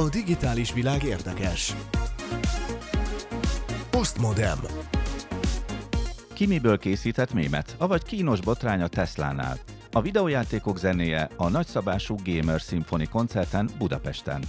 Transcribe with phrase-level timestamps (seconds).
[0.00, 1.74] A digitális világ érdekes.
[3.90, 4.58] Postmodem.
[6.32, 9.58] Ki miből készített mémet, avagy kínos botrány a Teslánál.
[9.92, 14.42] A videójátékok zenéje a nagyszabású Gamer Symphony koncerten Budapesten.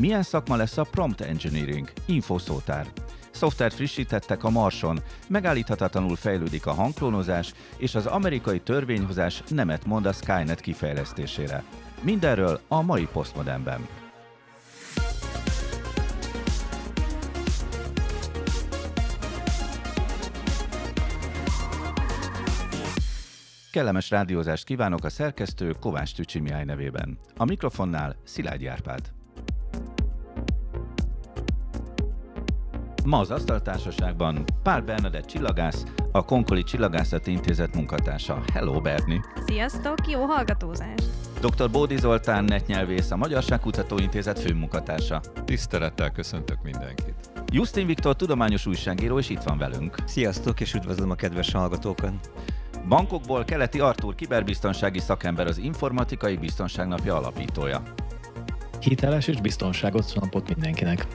[0.00, 1.92] Milyen szakma lesz a Prompt Engineering?
[2.06, 2.86] Infószótár.
[3.30, 10.12] Szoftvert frissítettek a Marson, megállíthatatlanul fejlődik a hangklónozás, és az amerikai törvényhozás nemet mond a
[10.12, 11.64] Skynet kifejlesztésére.
[12.00, 13.86] Mindenről a mai Postmodernben.
[23.74, 27.18] Kellemes rádiózást kívánok a szerkesztő Kovács Tücsi Mihály nevében.
[27.36, 29.00] A mikrofonnál Szilágyi Árpád.
[33.04, 38.42] Ma az Asztaltársaságban Pál Bernadett csillagász, a Konkoli Csillagászati Intézet munkatársa.
[38.52, 39.20] Hello, Berni!
[39.46, 41.08] Sziasztok, jó hallgatózást!
[41.40, 41.70] Dr.
[41.70, 45.20] Bódi Zoltán netnyelvész, a Magyarságkutató Intézet főmunkatársa.
[45.44, 47.30] Tisztelettel köszöntök mindenkit!
[47.52, 49.96] Justin Viktor tudományos újságíró, és itt van velünk.
[50.06, 52.30] Sziasztok, és üdvözlöm a kedves hallgatókat!
[52.88, 57.82] Bankokból keleti Artur kiberbiztonsági szakember az Informatikai Biztonságnapja alapítója.
[58.80, 61.06] Hiteles és biztonságot napot mindenkinek.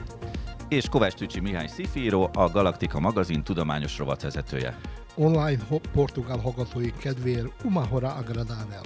[0.68, 4.76] És Kovács Tücsi Mihály Szifíró, a Galaktika magazin tudományos rovatvezetője.
[5.14, 8.82] Online portugál hallgatói kedvéért Umahora agradável.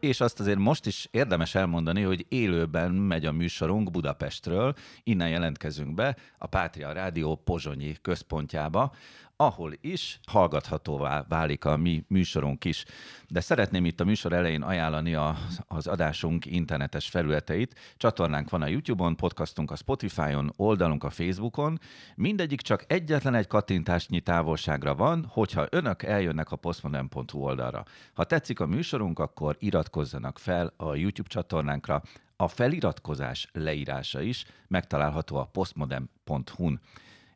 [0.00, 4.74] És azt azért most is érdemes elmondani, hogy élőben megy a műsorunk Budapestről.
[5.02, 8.92] Innen jelentkezünk be a Pátria Rádió Pozsonyi központjába,
[9.40, 12.84] ahol is hallgathatóvá válik a mi műsorunk is.
[13.28, 15.36] De szeretném itt a műsor elején ajánlani a,
[15.66, 17.78] az adásunk internetes felületeit.
[17.96, 21.78] Csatornánk van a YouTube-on, podcastunk a Spotify-on, oldalunk a Facebookon.
[22.14, 27.84] Mindegyik csak egyetlen egy kattintásnyi távolságra van, hogyha önök eljönnek a postmodern.hu oldalra.
[28.14, 32.02] Ha tetszik a műsorunk, akkor iratkozzanak fel a YouTube csatornánkra.
[32.36, 36.80] A feliratkozás leírása is megtalálható a postmodern.hu-n.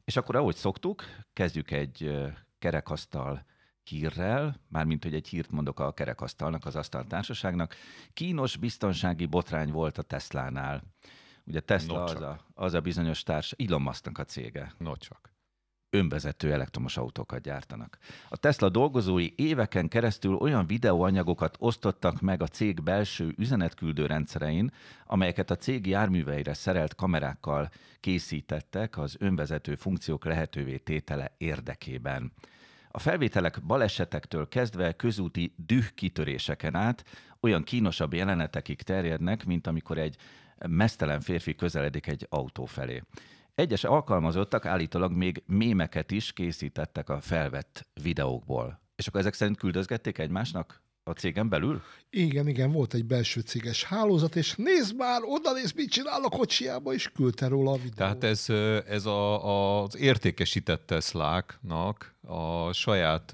[0.04, 2.12] És akkor, ahogy szoktuk, kezdjük egy
[2.58, 3.44] kerekasztal
[3.82, 7.74] hírrel, mármint, hogy egy hírt mondok a kerekasztalnak, az asztaltársaságnak.
[8.12, 10.82] Kínos biztonsági botrány volt a Teslánál.
[11.44, 15.31] Ugye Tesla No az a, az a bizonyos társ, Elon Musknak a cége No csak.
[15.94, 17.98] Önvezető elektromos autókat gyártanak.
[18.28, 24.72] A Tesla dolgozói éveken keresztül olyan videóanyagokat osztottak meg a cég belső üzenetküldő rendszerein,
[25.06, 27.70] amelyeket a cég járműveire szerelt kamerákkal
[28.00, 32.32] készítettek az önvezető funkciók lehetővé tétele érdekében.
[32.90, 37.04] A felvételek balesetektől kezdve közúti düh kitöréseken át
[37.40, 40.16] olyan kínosabb jelenetekig terjednek, mint amikor egy
[40.68, 43.02] mesztelen férfi közeledik egy autó felé.
[43.54, 48.80] Egyes alkalmazottak állítólag még mémeket is készítettek a felvett videókból.
[48.96, 51.82] És akkor ezek szerint küldözgették egymásnak a cégen belül?
[52.10, 56.28] Igen, igen, volt egy belső céges hálózat, és nézd már, oda nézd, mit csinál a
[56.28, 57.94] kocsiába, és küldte róla a videót.
[57.94, 58.48] Tehát ez,
[58.86, 63.30] ez a, az értékesített Tesláknak a saját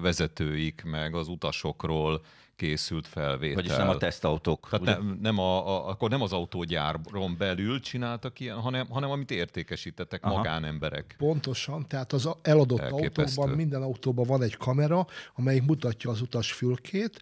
[0.00, 2.24] vezetőik meg az utasokról
[2.60, 3.54] készült felvétel.
[3.54, 4.68] Vagyis nem a tesztautók.
[4.70, 4.92] Tehát ugye?
[4.92, 10.24] nem, nem a, a, akkor nem az autógyáron belül csináltak ilyen, hanem, hanem amit értékesítettek
[10.24, 10.36] Aha.
[10.36, 11.14] magánemberek.
[11.18, 13.40] Pontosan, tehát az eladott Elképesztő.
[13.40, 17.20] autóban, minden autóban van egy kamera, amelyik mutatja az utas fülkét,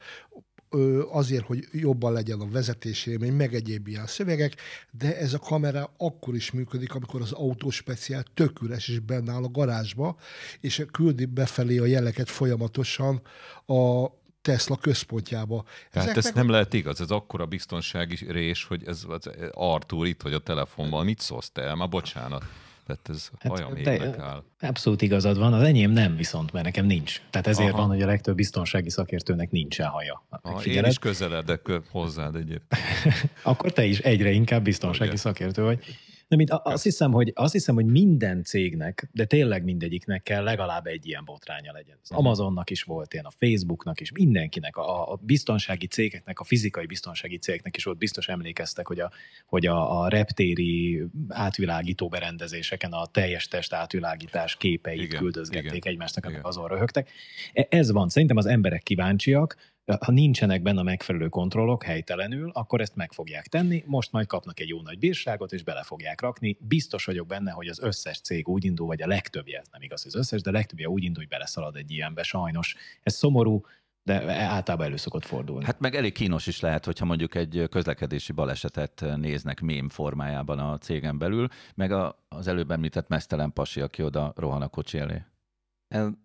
[1.10, 4.55] azért, hogy jobban legyen a vezetésélmény, meg egyéb ilyen szövegek,
[4.91, 9.32] de ez a kamera akkor is működik, amikor az autó speciál tök üres és benne
[9.32, 10.16] áll a garázsba,
[10.60, 13.22] és küldi befelé a jeleket folyamatosan
[13.66, 14.06] a
[14.43, 15.65] Tesla központjába.
[15.91, 20.22] Tehát ez Ezeknek nem lehet igaz, ez akkora biztonsági rés, hogy ez az Artur itt
[20.22, 21.75] vagy a telefonban, mit szólsz te el?
[21.75, 22.44] Már bocsánat.
[22.88, 24.43] Tehát ez hát, olyan te- mégnek áll.
[24.60, 27.21] Abszolút igazad van, az enyém nem viszont, mert nekem nincs.
[27.31, 27.78] Tehát ezért Aha.
[27.78, 30.26] van, hogy a legtöbb biztonsági szakértőnek nincsen haja.
[30.31, 30.91] Ah, én Megfigyeled?
[30.91, 32.82] is közeledek hozzád egyébként.
[33.43, 35.19] Akkor te is egyre inkább biztonsági Ugye.
[35.19, 35.84] szakértő vagy.
[36.28, 40.42] De mint a- azt hiszem, hogy, azt hiszem, hogy minden cégnek, de tényleg mindegyiknek kell
[40.42, 41.98] legalább egy ilyen botránya legyen.
[42.02, 42.19] Az Mhm.
[42.19, 47.38] Amazonnak is volt ilyen, a Facebooknak is, mindenkinek, a, a biztonsági cégeknek, a fizikai biztonsági
[47.38, 49.10] cégeknek is volt, biztos emlékeztek, hogy a,
[49.46, 56.28] hogy a, a reptéri átvilágító berendezéseken a teljes test átvilágítás képeit Igen, küldözgették igen, egymásnak,
[56.28, 56.40] igen.
[56.44, 57.10] azon röhögtek.
[57.52, 59.56] E- Ez van, szerintem az emberek kíváncsiak,
[60.00, 64.61] ha nincsenek benne a megfelelő kontrollok helytelenül, akkor ezt meg fogják tenni, most majd kapnak
[64.61, 66.56] egy jó nagy bírságot, és bele fogják rakni.
[66.61, 70.06] Biztos vagyok benne, hogy az összes cég úgy indul, vagy a legtöbbje, ez nem igaz,
[70.06, 72.76] az összes, de a legtöbbje úgy indul, hogy beleszalad egy ilyenbe, sajnos.
[73.02, 73.64] Ez szomorú,
[74.02, 75.64] de általában elő szokott fordulni.
[75.64, 80.79] Hát meg elég kínos is lehet, hogyha mondjuk egy közlekedési balesetet néznek mém formájában a
[80.79, 85.23] cégen belül, meg a, az előbb említett mesztelen pasi, aki oda rohan a kocsi elé.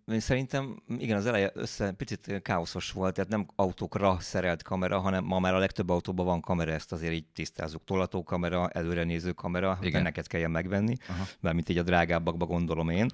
[0.05, 5.39] Szerintem igen, az eleje össze picit káoszos volt, tehát nem autókra szerelt kamera, hanem ma
[5.39, 7.83] már a legtöbb autóban van kamera, ezt azért így tisztázunk.
[7.83, 10.01] Tolatókamera, előrenéző kamera, igen.
[10.01, 11.23] neked kelljen megvenni, Aha.
[11.39, 13.07] mármint így a drágábbakba gondolom én.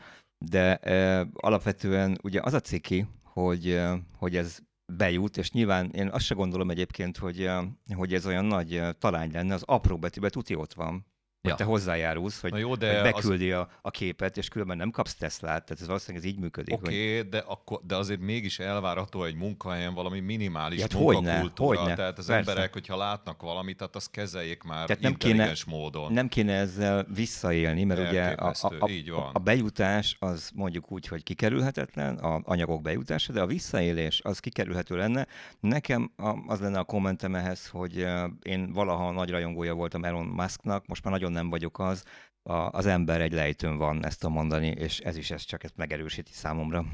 [0.46, 3.81] De e, alapvetően ugye az a ciki, hogy,
[4.18, 4.60] hogy ez
[4.98, 7.50] bejut, és nyilván én azt se gondolom egyébként, hogy,
[7.95, 11.06] hogy ez olyan nagy talány lenne, az apró betűbe tuti ott van
[11.41, 11.56] ja.
[11.56, 13.59] te hozzájárulsz, hogy, jó, de hogy beküldi az...
[13.59, 16.74] a, a képet, és különben nem kapsz Teslát, tehát ez valószínűleg ez így működik.
[16.74, 17.30] Oké, okay, hogy...
[17.30, 22.18] de, akkor, de azért mégis elvárható egy munkahelyen valami minimális hát munkakultúra, hogyne, hogyne, tehát
[22.18, 22.50] az persze.
[22.50, 26.13] emberek, hogyha látnak valamit, tehát azt kezeljék már tehát nem kéne, módon.
[26.13, 29.30] Nem kéne ezzel visszaélni, mert ugye a, a, így van.
[29.33, 34.95] a bejutás az mondjuk úgy, hogy kikerülhetetlen, a anyagok bejutása, de a visszaélés az kikerülhető
[34.95, 35.27] lenne.
[35.59, 36.12] Nekem
[36.47, 38.07] az lenne a kommentem ehhez, hogy
[38.42, 42.04] én valaha nagy rajongója voltam Elon Musknak, most már nagyon nagyon nem vagyok az,
[42.44, 45.78] a, az ember egy lejtőn van ezt a mondani, és ez is ez csak ezt
[45.78, 46.86] megerősíti számomra.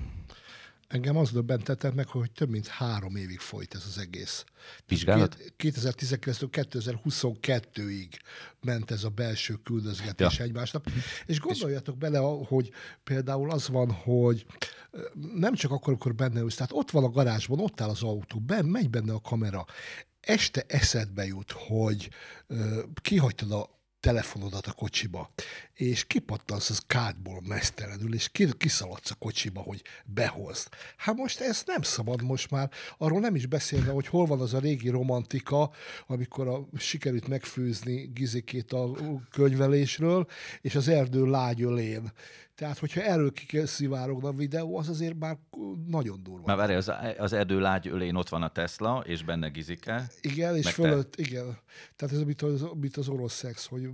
[0.88, 4.46] Engem az döbbentetett meg, hogy több mint három évig folyt ez az egész.
[4.88, 5.38] Vizsgálat?
[5.58, 8.10] 2019-től 2022-ig
[8.62, 10.44] ment ez a belső küldözgetés ja.
[10.44, 10.86] egymásnak.
[11.26, 12.72] És gondoljatok bele, hogy
[13.04, 14.46] például az van, hogy
[15.36, 18.40] nem csak akkor, amikor benne ülsz, tehát ott van a garázsban, ott áll az autó,
[18.40, 19.66] ben, megy benne a kamera,
[20.20, 22.10] este eszedbe jut, hogy
[22.48, 25.32] uh, kihagytad a telefonodat a kocsiba,
[25.74, 30.68] és kipattansz az kádból mesztelenül, és kiszaladsz a kocsiba, hogy behozd.
[30.98, 32.70] Hát most ez nem szabad most már.
[32.98, 35.72] Arról nem is beszélve, hogy hol van az a régi romantika,
[36.08, 38.92] amikor a, sikerült megfőzni Gizikét a
[39.32, 40.28] könyvelésről,
[40.62, 42.12] és az erdő lágyölén.
[42.56, 45.38] Tehát, hogyha erről kiszivárogna a videó, az azért már
[45.88, 46.46] nagyon durva.
[46.46, 50.08] Már várj, az, az erdő lágy ölén ott van a Tesla, és benne Gizike.
[50.22, 51.24] Igen, és fölött, te...
[51.24, 51.58] igen.
[51.96, 53.90] Tehát ez mint az, mint az orosz szex, hogy,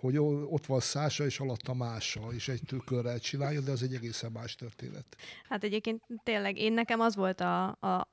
[0.00, 0.18] hogy
[0.50, 4.54] ott van Szása, és alatta mása, és egy tükörrel csinálja, de az egy egészen más
[4.54, 5.16] történet.
[5.48, 8.08] Hát egyébként tényleg én nekem az volt a, a,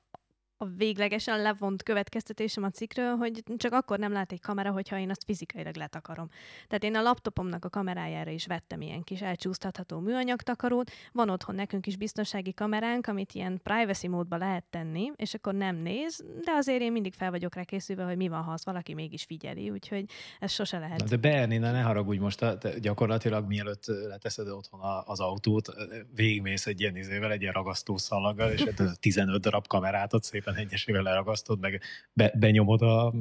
[0.58, 5.10] a véglegesen levont következtetésem a cikkről, hogy csak akkor nem lát egy kamera, hogyha én
[5.10, 6.28] azt fizikailag letakarom.
[6.68, 10.90] Tehát én a laptopomnak a kamerájára is vettem ilyen kis elcsúsztatható műanyagtakarót.
[11.12, 15.76] Van otthon nekünk is biztonsági kameránk, amit ilyen privacy módba lehet tenni, és akkor nem
[15.76, 18.94] néz, de azért én mindig fel vagyok rá készülve, hogy mi van, ha az valaki
[18.94, 20.04] mégis figyeli, úgyhogy
[20.40, 21.08] ez sose lehet.
[21.08, 22.44] De Berni, ne haragudj most,
[22.80, 25.68] gyakorlatilag mielőtt leteszed otthon az autót,
[26.14, 28.64] végigmész egy ilyen izével, egy ilyen ragasztószalaggal, és
[29.00, 31.80] 15 darab kamerát ott szép szépen egyesével leragasztod, meg
[32.12, 33.14] be, benyomod a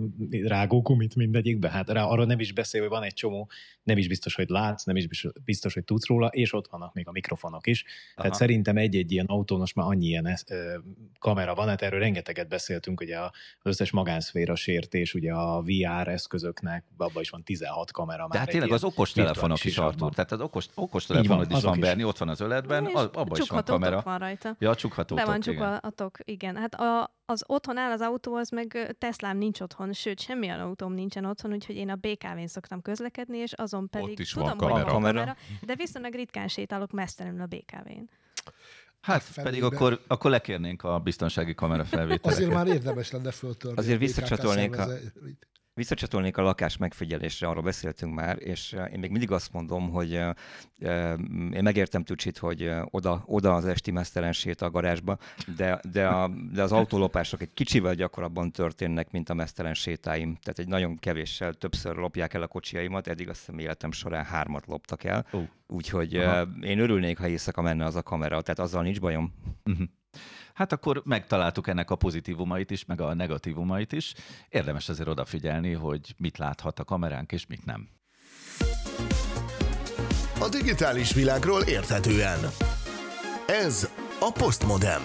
[0.44, 1.70] rágókumit mindegyikbe.
[1.70, 3.50] Hát rá, arról nem is beszél, hogy van egy csomó,
[3.84, 5.08] nem is biztos, hogy látsz, nem is
[5.44, 7.84] biztos, hogy tudsz róla, és ott vannak még a mikrofonok is.
[7.84, 8.22] Aha.
[8.22, 10.78] Tehát szerintem egy-egy ilyen autónos már annyi ilyen ö,
[11.20, 13.32] kamera van, hát erről rengeteget beszéltünk, ugye az
[13.62, 18.30] összes magánszféra sértés, ugye a VR eszközöknek, abban is van 16 kamera már.
[18.30, 20.14] De hát tényleg az okos telefonok is, Artur.
[20.14, 23.64] Tehát az okos, okos telefonod is van, Berni, ott van az öletben, abban is van
[23.64, 24.02] kamera.
[24.02, 24.56] van rajta.
[24.60, 26.34] Ja, csukhatótok, Be van csukhatók, igen.
[26.36, 26.62] igen.
[26.62, 30.94] Hát a, az otthon áll az autó, az meg Teslám nincs otthon, sőt, semmilyen autóm
[30.94, 34.58] nincsen otthon, úgyhogy én a BKV-n szoktam közlekedni, és azon pedig Ott is tudom, van
[34.58, 34.76] kamera.
[34.84, 38.10] hogy van kamera, de viszonylag ritkán sétálok mesztelenül a BKV-n.
[39.02, 39.52] Hát Felébe.
[39.52, 42.32] pedig akkor, akkor lekérnénk a biztonsági kamera felvételeket.
[42.32, 43.78] Azért már érdemes lenne föltörni.
[43.78, 44.88] Azért visszacsatolnék a,
[45.76, 50.16] Visszacsatolnék a lakás megfigyelésre, arról beszéltünk már, és eh, én még mindig azt mondom, hogy
[50.16, 50.34] eh,
[50.80, 51.14] eh,
[51.54, 55.18] én megértem Tücsit, hogy oda, oda az esti mesztelen a garázsba,
[55.58, 60.38] de, de, a, de az autólopások egy kicsivel gyakorabban történnek, mint a mesztelen sétáim.
[60.42, 64.66] Tehát egy nagyon kevéssel többször lopják el a kocsiaimat, eddig azt hiszem életem során hármat
[64.66, 65.26] loptak el.
[65.32, 65.48] Uh.
[65.68, 66.48] Úgyhogy Aha.
[66.62, 69.34] én örülnék, ha éjszaka menne az a kamera, tehát azzal nincs bajom.
[69.66, 69.88] Uh-huh.
[70.56, 74.14] Hát akkor megtaláltuk ennek a pozitívumait is, meg a negatívumait is.
[74.50, 77.90] Érdemes azért odafigyelni, hogy mit láthat a kameránk, és mit nem.
[80.40, 82.40] A digitális világról érthetően.
[83.48, 85.02] Ez a Postmodem.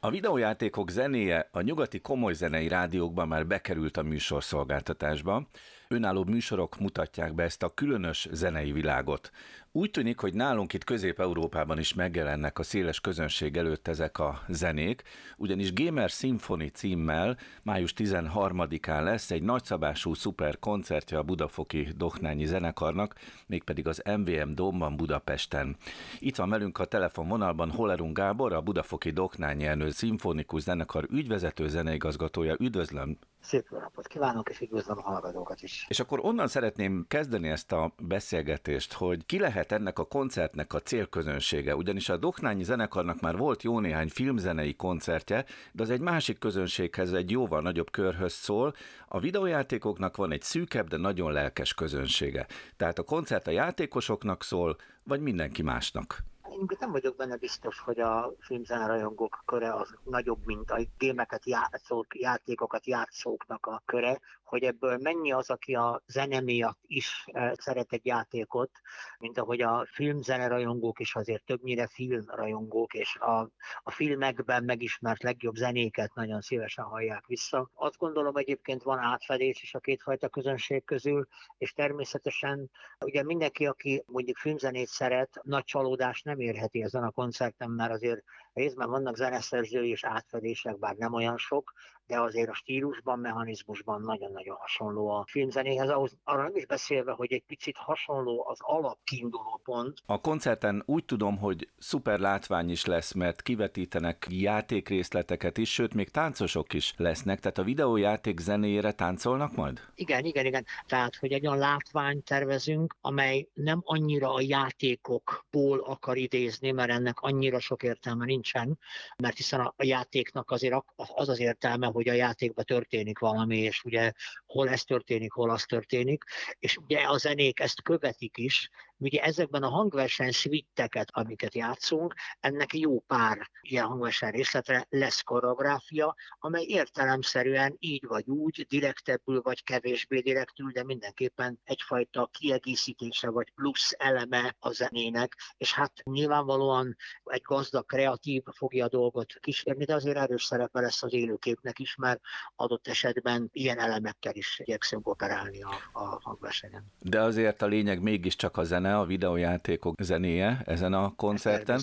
[0.00, 5.48] A videójátékok zenéje a nyugati komoly zenei rádiókban már bekerült a műsorszolgáltatásba.
[5.90, 9.30] Önálló műsorok mutatják be ezt a különös zenei világot.
[9.72, 15.02] Úgy tűnik, hogy nálunk itt Közép-Európában is megjelennek a széles közönség előtt ezek a zenék,
[15.36, 23.14] ugyanis Gamer Symphony címmel május 13-án lesz egy nagyszabású szuper koncertje a Budafoki Doknányi zenekarnak,
[23.46, 25.76] mégpedig az MVM Domban Budapesten.
[26.18, 32.56] Itt van velünk a telefonvonalban Holerung Gábor, a Budafoki Doknányi Elnő Szimfonikus Zenekar ügyvezető zeneigazgatója.
[32.58, 35.86] Üdvözlöm Szép jó napot kívánok, és üdvözlöm a hallgatókat is.
[35.88, 40.80] És akkor onnan szeretném kezdeni ezt a beszélgetést, hogy ki lehet ennek a koncertnek a
[40.80, 46.38] célközönsége, ugyanis a Doknányi zenekarnak már volt jó néhány filmzenei koncertje, de az egy másik
[46.38, 48.74] közönséghez, egy jóval nagyobb körhöz szól.
[49.08, 52.46] A videójátékoknak van egy szűkebb, de nagyon lelkes közönsége.
[52.76, 56.24] Tehát a koncert a játékosoknak szól, vagy mindenki másnak?
[56.50, 62.18] Én nem vagyok benne biztos, hogy a filmzenarajongók köre az nagyobb, mint a gémeket játszók,
[62.18, 67.92] játékokat játszóknak a köre, hogy ebből mennyi az, aki a zene miatt is eh, szeret
[67.92, 68.70] egy játékot,
[69.18, 73.50] mint ahogy a filmzenerajongók is azért többnyire filmrajongók, és a,
[73.82, 77.70] a filmekben megismert legjobb zenéket nagyon szívesen hallják vissza.
[77.74, 81.26] Azt gondolom egyébként van átfedés is a kétfajta közönség közül,
[81.58, 87.70] és természetesen ugye mindenki, aki mondjuk filmzenét szeret, nagy csalódás nem érheti ezen a koncerten,
[87.70, 91.72] mert azért részben vannak zeneszerzői és átfedések, bár nem olyan sok,
[92.08, 97.32] de azért a stílusban, mechanizmusban nagyon-nagyon hasonló a filmzenéhez, ahhoz arra nem is beszélve, hogy
[97.32, 100.02] egy picit hasonló az alapkiinduló pont.
[100.06, 106.10] A koncerten úgy tudom, hogy szuper látvány is lesz, mert kivetítenek játékrészleteket is, sőt, még
[106.10, 109.80] táncosok is lesznek, tehát a videójáték zenéjére táncolnak majd?
[109.94, 110.64] Igen, igen, igen.
[110.86, 117.20] Tehát, hogy egy olyan látványt tervezünk, amely nem annyira a játékokból akar idézni, mert ennek
[117.20, 118.78] annyira sok értelme nincsen,
[119.16, 124.12] mert hiszen a játéknak azért az az értelme, hogy a játékban történik valami, és ugye
[124.46, 126.24] hol ez történik, hol az történik,
[126.58, 132.74] és ugye a zenék ezt követik is, Ugye ezekben a hangverseny szvitteket, amiket játszunk, ennek
[132.74, 140.20] jó pár ilyen hangverseny részletre lesz koreográfia, amely értelemszerűen így vagy úgy, direktebbül vagy kevésbé
[140.20, 147.86] direktül, de mindenképpen egyfajta kiegészítése vagy plusz eleme a zenének, és hát nyilvánvalóan egy gazdag,
[147.86, 152.20] kreatív fogja a dolgot kísérni, de azért erős szerepe lesz az élőképnek is, mert
[152.56, 156.92] adott esetben ilyen elemekkel is igyekszünk operálni a, a hangversenyen.
[157.00, 161.80] De azért a lényeg mégiscsak a zene, zene, a videójátékok zenéje ezen a koncerten.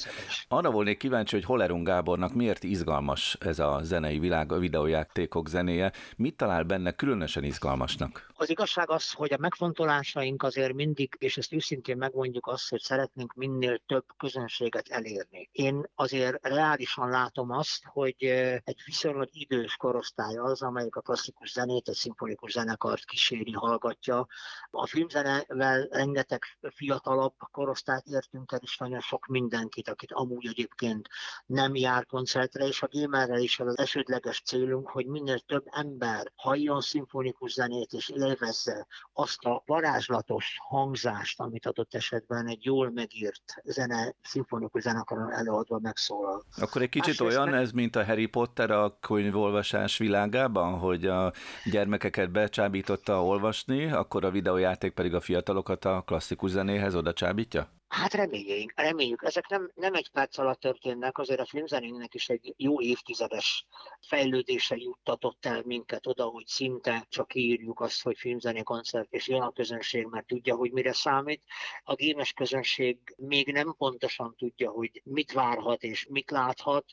[0.48, 5.92] Arra volnék kíváncsi, hogy Holerung Gábornak miért izgalmas ez a zenei világ, a videójátékok zenéje.
[6.18, 8.34] Mit talál benne különösen izgalmasnak?
[8.38, 13.34] Az igazság az, hogy a megfontolásaink azért mindig, és ezt őszintén megmondjuk azt, hogy szeretnénk
[13.34, 15.50] minél több közönséget elérni.
[15.52, 18.16] Én azért reálisan látom azt, hogy
[18.64, 24.28] egy viszonylag idős korosztály az, amelyik a klasszikus zenét, egy szimfonikus zenekart kíséri, hallgatja.
[24.72, 31.08] A filmzenevel rengeteg fiatal fiatalabb korosztályt értünk el, és nagyon sok mindenkit, akit amúgy egyébként
[31.46, 36.82] nem jár koncertre, és a gamerrel is az esődleges célunk, hogy minél több ember halljon
[36.82, 44.16] szimfonikus zenét, és élvezze azt a varázslatos hangzást, amit adott esetben egy jól megírt zene,
[44.22, 46.44] szimfonikus zenekaron előadva megszólal.
[46.58, 47.62] Akkor egy kicsit Másrészt olyan meg...
[47.62, 51.34] ez, mint a Harry Potter a könyvolvasás világában, hogy a
[51.72, 57.74] gyermekeket becsábította olvasni, akkor a videójáték pedig a fiatalokat a klasszikus zenéhez zenéhez oda csábítja?
[57.88, 59.24] Hát reméljük, reméljük.
[59.24, 63.66] Ezek nem, nem egy perc alatt történnek, azért a filmzenének is egy jó évtizedes
[64.08, 69.42] fejlődése juttatott el minket oda, hogy szinte csak írjuk azt, hogy filmzené koncert, és jön
[69.42, 71.44] a közönség, mert tudja, hogy mire számít.
[71.84, 76.86] A gémes közönség még nem pontosan tudja, hogy mit várhat és mit láthat.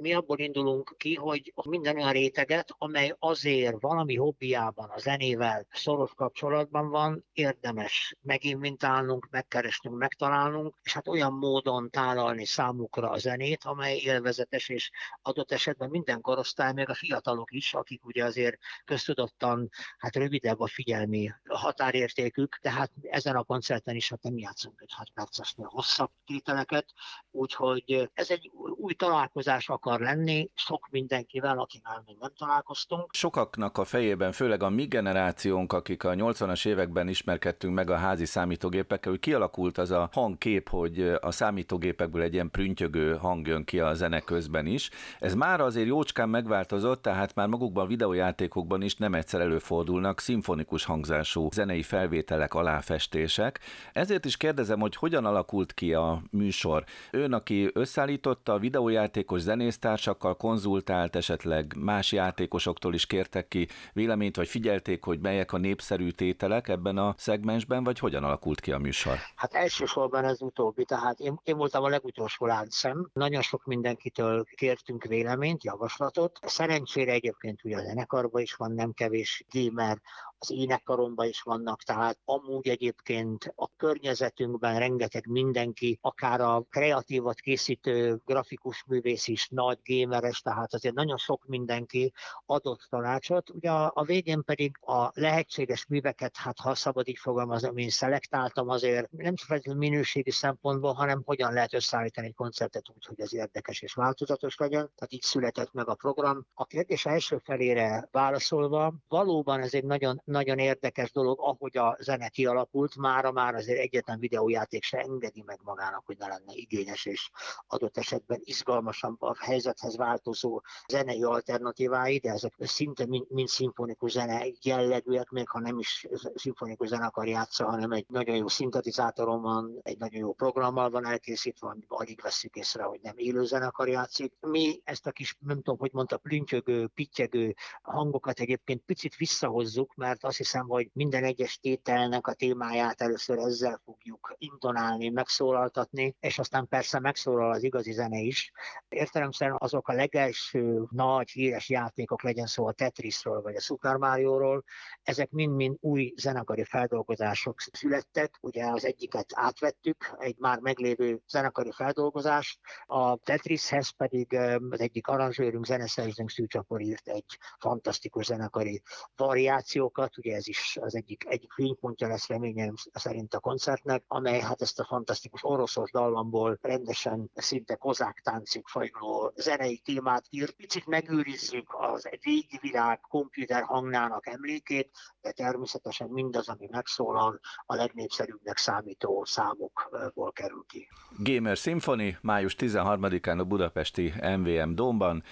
[0.00, 6.14] Mi abból indulunk ki, hogy minden olyan réteget, amely azért valami hobbiában, a zenével szoros
[6.14, 13.64] kapcsolatban van, érdemes meginventálnunk, megkeresnünk, megtalálnunk, találnunk, és hát olyan módon tálalni számukra a zenét,
[13.64, 14.90] amely élvezetes, és
[15.22, 20.66] adott esetben minden korosztály, még a fiatalok is, akik ugye azért köztudottan hát rövidebb a
[20.66, 26.86] figyelmi határértékük, tehát ezen a koncerten is hát nem játszunk egy 6 percesnél hosszabb tételeket,
[27.30, 33.14] úgyhogy ez egy új találkozás akar lenni, sok mindenkivel, akivel még nem találkoztunk.
[33.14, 38.24] Sokaknak a fejében, főleg a mi generációnk, akik a 80-as években ismerkedtünk meg a házi
[38.24, 43.64] számítógépekkel, hogy kialakult az a hang kép, hogy a számítógépekből egy ilyen prüntjögő hang jön
[43.64, 44.90] ki a zene közben is.
[45.18, 50.84] Ez már azért jócskán megváltozott, tehát már magukban a videójátékokban is nem egyszer előfordulnak szimfonikus
[50.84, 53.60] hangzású zenei felvételek, aláfestések.
[53.92, 56.84] Ezért is kérdezem, hogy hogyan alakult ki a műsor.
[57.10, 59.40] Ön, aki összeállította a videójátékos
[59.80, 66.10] zenésztársakkal, konzultált, esetleg más játékosoktól is kértek ki véleményt, vagy figyelték, hogy melyek a népszerű
[66.10, 69.16] tételek ebben a szegmensben, vagy hogyan alakult ki a műsor?
[69.34, 73.10] Hát elsősorban ez utóbbi, tehát én, én voltam a legutolsó láncszem.
[73.12, 76.38] Nagyon sok mindenkitől kértünk véleményt, javaslatot.
[76.42, 79.98] Szerencsére egyébként ugye a zenekarban is van nem kevés gamer,
[80.38, 88.20] az énekkaromban is vannak, tehát amúgy egyébként a környezetünkben rengeteg mindenki, akár a kreatívat készítő
[88.24, 92.12] grafikus művész is, nagy gémeres, tehát azért nagyon sok mindenki
[92.46, 93.50] adott tanácsot.
[93.50, 98.68] Ugye a, a végén pedig a lehetséges műveket, hát ha szabad így fogalmazom, én szelektáltam
[98.68, 103.82] azért nem csak minőségi szempontból, hanem hogyan lehet összeállítani egy koncertet úgy, hogy ez érdekes
[103.82, 104.90] és változatos legyen.
[104.94, 106.46] Tehát így született meg a program.
[106.54, 112.28] A kérdés első felére válaszolva, valóban ez egy nagyon, nagyon érdekes dolog, ahogy a zene
[112.28, 117.30] kialakult, mára már azért egyetlen videójáték se engedi meg magának, hogy ne lenne igényes és
[117.66, 124.46] adott esetben izgalmasabb a helyzethez változó zenei alternatívái, de ezek szinte mind, mind szimfonikus zene
[124.62, 129.98] jellegűek, még ha nem is szimfonikus zenekar játsza, hanem egy nagyon jó szintetizátoron van, egy
[129.98, 134.32] nagyon jó programmal van elkészítve, alig veszük észre, hogy nem élő zenekar játszik.
[134.40, 140.17] Mi ezt a kis, nem tudom, hogy mondta, plüntyögő, pittyegő hangokat egyébként picit visszahozzuk, mert
[140.24, 146.68] azt hiszem, hogy minden egyes tételnek a témáját először ezzel fogjuk intonálni, megszólaltatni, és aztán
[146.68, 148.52] persze megszólal az igazi zene is.
[148.88, 154.64] Értelemszerűen azok a legelső nagy híres játékok, legyen szó a Tetrisről vagy a Super Mario-ról,
[155.02, 158.38] ezek mind-mind új zenekari feldolgozások születtek.
[158.40, 164.34] Ugye az egyiket átvettük, egy már meglévő zenekari feldolgozás, a Tetrishez pedig
[164.70, 168.82] az egyik aranzsőrünk, zeneszerzőnk Szűcsapor írt egy fantasztikus zenekari
[169.16, 174.62] variációkat, ugye ez is az egyik, egyik fénypontja lesz reményem szerint a koncertnek, amely hát
[174.62, 180.50] ezt a fantasztikus oroszos dallamból rendesen szinte kozák táncig fajló zenei témát ír.
[180.50, 188.56] Picit megőrizzük az régi világ komputer hangnának emlékét, de természetesen mindaz, ami megszólal, a legnépszerűbbnek
[188.56, 190.88] számító számokból kerül ki.
[191.18, 195.22] Gamer Symphony május 13-án a budapesti MVM Domban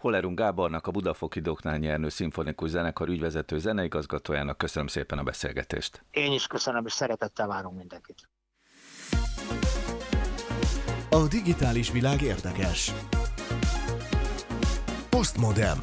[0.00, 6.04] Hollerung Gábornak, a Budafoki Doknál nyernő szimfonikus zenekar ügyvezető zeneigazgatójának köszönöm szépen a beszélgetést.
[6.10, 8.28] Én is köszönöm, és szeretettel várunk mindenkit.
[11.10, 12.92] A digitális világ érdekes.
[15.10, 15.78] Postmodem.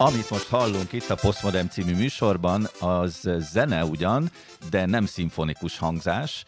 [0.00, 4.30] Amit most hallunk itt a Postmodern című műsorban, az zene ugyan,
[4.70, 6.44] de nem szimfonikus hangzás,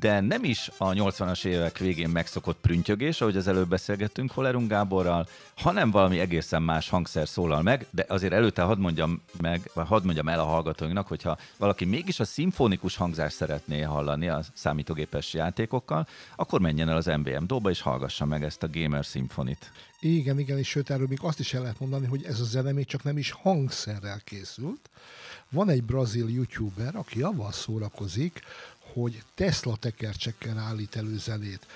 [0.00, 5.28] de nem is a 80-as évek végén megszokott prüntjögés, ahogy az előbb beszélgettünk Holerung Gáborral,
[5.56, 10.04] hanem valami egészen más hangszer szólal meg, de azért előtte hadd mondjam meg, vagy hadd
[10.04, 16.06] mondjam el a hallgatóinknak, hogyha valaki mégis a szimfonikus hangzást szeretné hallani a számítógépes játékokkal,
[16.36, 19.72] akkor menjen el az MVM Dóba és hallgassa meg ezt a Gamer Symphony-t.
[20.00, 22.72] Igen, igen, és sőt, erről még azt is el lehet mondani, hogy ez a zene
[22.72, 24.90] még csak nem is hangszerrel készült.
[25.50, 28.40] Van egy brazil youtuber, aki avval szórakozik,
[29.00, 31.66] hogy Tesla tekercsekkel állít elő zenét.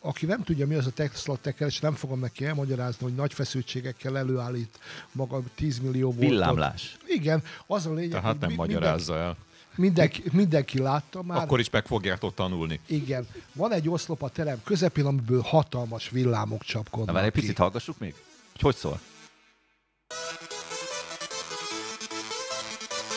[0.00, 4.18] Aki nem tudja, mi az a Tesla tekercs, nem fogom neki elmagyarázni, hogy nagy feszültségekkel
[4.18, 4.78] előállít
[5.12, 6.28] maga 10 millió voltot.
[6.28, 6.96] Villámlás.
[7.06, 9.36] Igen, az a lényeg, Tehát nem magyarázza el.
[9.74, 11.42] Mindenki, mindenki látta már.
[11.42, 12.80] Akkor is meg fogjátok tanulni.
[12.86, 13.26] Igen.
[13.52, 18.14] Van egy oszlop a terem közepén, amiből hatalmas villámok csapkodnak Na, egy picit hallgassuk még?
[18.52, 19.00] Hogy hogy szól?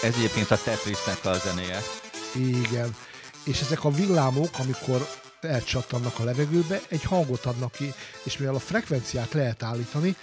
[0.04, 1.80] Ez egyébként a Tetrisnek a zenéje.
[2.36, 2.96] Igen.
[3.44, 5.08] És ezek a villámok, amikor
[5.42, 10.16] elcsattannak a levegőbe, egy hangot adnak ki, és mivel a frekvenciát lehet állítani,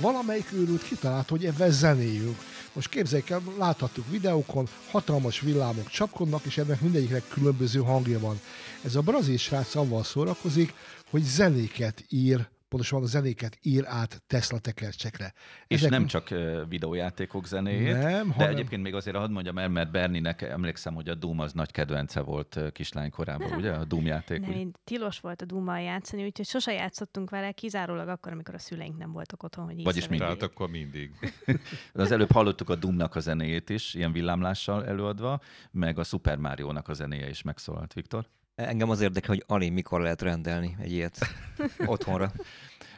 [0.00, 2.38] valamelyik őrült kitalált, hogy ebben zenéjünk.
[2.72, 8.40] Most képzeljük el, láthattuk videókon, hatalmas villámok csapkodnak, és ennek mindegyiknek különböző hangja van.
[8.84, 10.74] Ez a brazil srác avval szórakozik,
[11.10, 15.32] hogy zenéket ír pontosan a zenéket ír át Tesla tekercsekre.
[15.66, 15.90] És Ezek...
[15.90, 16.28] nem csak
[16.68, 18.50] videójátékok zenéjét, nem, de hanem...
[18.50, 22.20] egyébként még azért hadd mondjam el, mert Berninek emlékszem, hogy a Doom az nagy kedvence
[22.20, 23.72] volt kislány korában, ugye?
[23.72, 24.40] A Doom játék.
[24.40, 24.68] Nem, úgy...
[24.84, 29.12] tilos volt a Doom-mal játszani, úgyhogy sose játszottunk vele, kizárólag akkor, amikor a szüleink nem
[29.12, 30.26] voltak otthon, hogy Vagyis mindig.
[30.26, 31.10] Tehát akkor mindig.
[31.92, 36.88] az előbb hallottuk a Doomnak a zenéjét is, ilyen villámlással előadva, meg a Super Mario-nak
[36.88, 38.26] a zenéje is megszólalt, Viktor.
[38.54, 41.18] Engem az érdekel, hogy Ali mikor lehet rendelni egy ilyet
[41.86, 42.32] otthonra.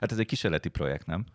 [0.01, 1.27] Hát ez egy kísérleti projekt, nem?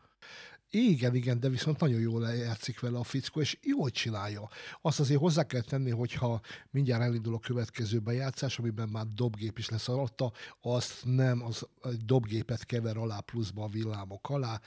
[0.73, 4.49] Igen, igen, de viszont nagyon jól játszik vele a fickó, és jól csinálja.
[4.81, 9.69] Azt azért hozzá kell tenni, hogyha mindjárt elindul a következő bejátszás, amiben már dobgép is
[9.69, 10.31] lesz alatta,
[10.62, 14.62] azt nem, az egy dobgépet kever alá pluszba a villámok alá,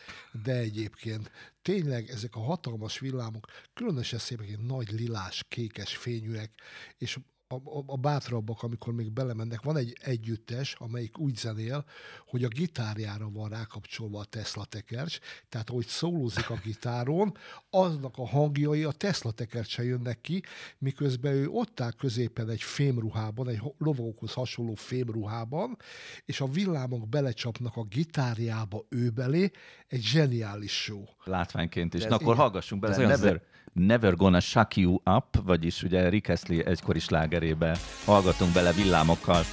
[0.45, 1.31] de egyébként
[1.63, 6.51] tényleg ezek a hatalmas villámok, különösen szépek, nagy lilás, kékes fényűek,
[6.99, 11.85] és a, a, a bátrabbak, amikor még belemennek, van egy együttes, amelyik úgy zenél,
[12.27, 17.37] hogy a gitárjára van rákapcsolva a Tesla tekercs, tehát ahogy szólózik a gitáron,
[17.71, 20.43] aznak a hangjai a Tesla tekercse jönnek ki,
[20.79, 25.77] miközben ő ott áll középen egy fémruhában, egy lovókhoz hasonló fémruhában,
[26.25, 29.51] és a villámok belecsapnak a gitárjába ő belé,
[29.87, 31.05] egy zseniális show.
[31.25, 32.05] Látványként is.
[32.05, 33.07] Na akkor hallgassunk bele.
[33.07, 33.43] Never,
[33.75, 36.99] Never Gonna Shock You Up, vagyis ugye Rick Astley egykori
[37.35, 39.45] slágerébe hallgatunk bele villámokkal.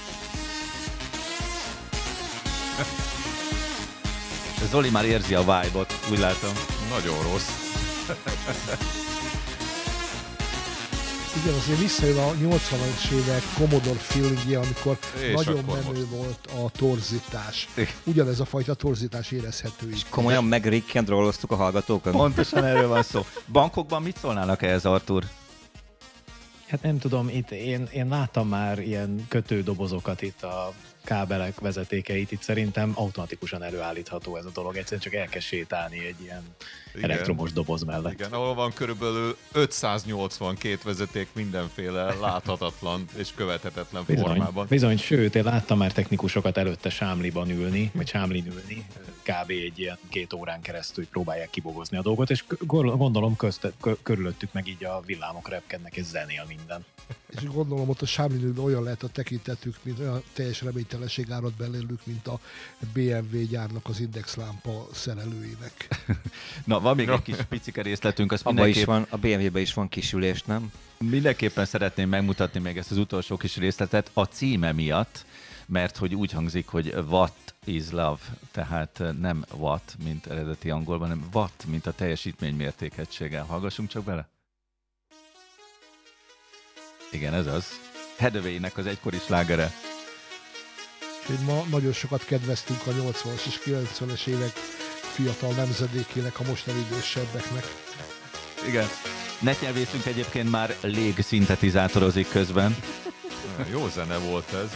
[4.69, 6.51] Zoli már érzi a vibe-ot, úgy látom.
[6.89, 7.49] Nagyon rossz.
[11.43, 16.09] Igen, azért visszajön a 80-as évek Commodore feelingje, amikor És nagyon menő most.
[16.09, 17.67] volt a torzítás.
[18.03, 20.09] Ugyanez a fajta torzítás érezhető itt.
[20.09, 22.13] Komolyan meg rolloztuk a hallgatókat?
[22.13, 23.25] Pontosan erről van szó.
[23.51, 25.23] Bankokban mit szólnának ehhez, Artur?
[26.71, 32.41] Hát nem tudom, itt én, én láttam már ilyen kötődobozokat itt a kábelek vezetékeit, itt
[32.41, 36.43] szerintem automatikusan előállítható ez a dolog, egyszerűen csak el kell sétálni egy ilyen
[36.95, 37.09] Igen.
[37.09, 38.11] elektromos doboz mellett.
[38.11, 44.65] Igen, ahol van körülbelül 582 vezeték mindenféle láthatatlan és követhetetlen Bizony, formában.
[44.69, 48.85] bizony, sőt, én láttam már technikusokat előtte sámliban ülni, vagy sámlin ülni,
[49.23, 49.49] kb.
[49.49, 54.67] egy ilyen két órán keresztül próbálják kibogozni a dolgot, és gondolom közt, kö- körülöttük meg
[54.67, 56.85] így a villámok repkednek, és zenél minden.
[57.35, 61.99] És gondolom ott a Sámlinőben olyan lehet a tekintetük, mint olyan teljes reménytelenség árad belőlük,
[62.03, 62.39] mint a
[62.93, 65.87] BMW gyárnak az indexlámpa szerelőinek.
[66.65, 69.73] Na, van még egy kis picike részletünk, azt Abba is mindenképp, van, a BMW-ben is
[69.73, 70.71] van kisülés, nem?
[70.97, 75.25] mindenképpen szeretném megmutatni még ezt az utolsó kis részletet a címe miatt,
[75.67, 77.33] mert hogy úgy hangzik, hogy what
[77.65, 78.19] is love,
[78.51, 83.43] tehát nem what, mint eredeti angolban, hanem what, mint a teljesítmény mértékegységgel.
[83.43, 84.29] Hallgassunk csak bele.
[87.11, 87.65] Igen, ez az.
[88.17, 89.71] Hathaway-nek az egykori slágere.
[91.19, 94.53] Úgyhogy ma nagyon sokat kedveztünk a 80-as és 90-es évek
[95.11, 97.65] fiatal nemzedékének, a mostani idősebbeknek.
[98.67, 98.87] Igen.
[99.39, 102.75] Netnyelvészünk egyébként már légszintetizátorozik közben.
[103.71, 104.69] Jó zene volt ez.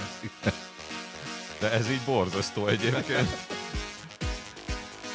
[1.59, 3.54] De ez így borzasztó egyébként.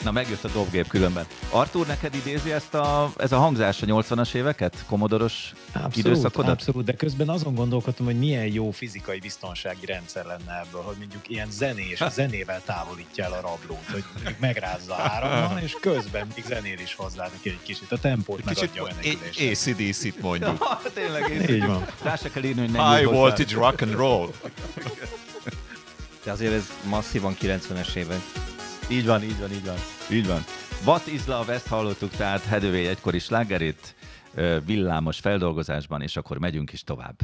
[0.04, 1.26] Na, megjött a dobgép különben.
[1.50, 4.84] Artur, neked idézi ezt a, ez a hangzás a 80-as éveket?
[4.86, 6.50] Komodoros Abszolút, időszakodat?
[6.50, 11.28] abszolút, de közben azon gondolkodtam, hogy milyen jó fizikai biztonsági rendszer lenne ebből, hogy mondjuk
[11.28, 16.78] ilyen zenés, zenével távolítja el a rablót, hogy mondjuk megrázza áramban, és közben még zenél
[16.78, 19.50] is hozzá neki egy kicsit, a tempót Kicsit megadja a menekülésre.
[19.50, 20.56] ACDC-t mondjuk.
[20.60, 21.86] Ja, tényleg, én Így van.
[22.02, 24.30] Rá se kell írni, hogy nem High voltage rock and roll.
[26.24, 28.20] De azért ez masszívan 90-es évek.
[28.90, 29.76] Így van, így van, így van.
[30.10, 30.44] Így van.
[30.84, 33.94] What is love, ezt hallottuk, tehát Hathaway egykori slágerét
[34.64, 37.18] villámos feldolgozásban, és akkor megyünk is tovább.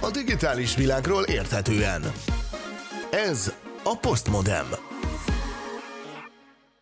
[0.00, 2.02] A digitális világról érthetően.
[3.10, 3.54] Ez
[3.84, 4.66] a Postmodem.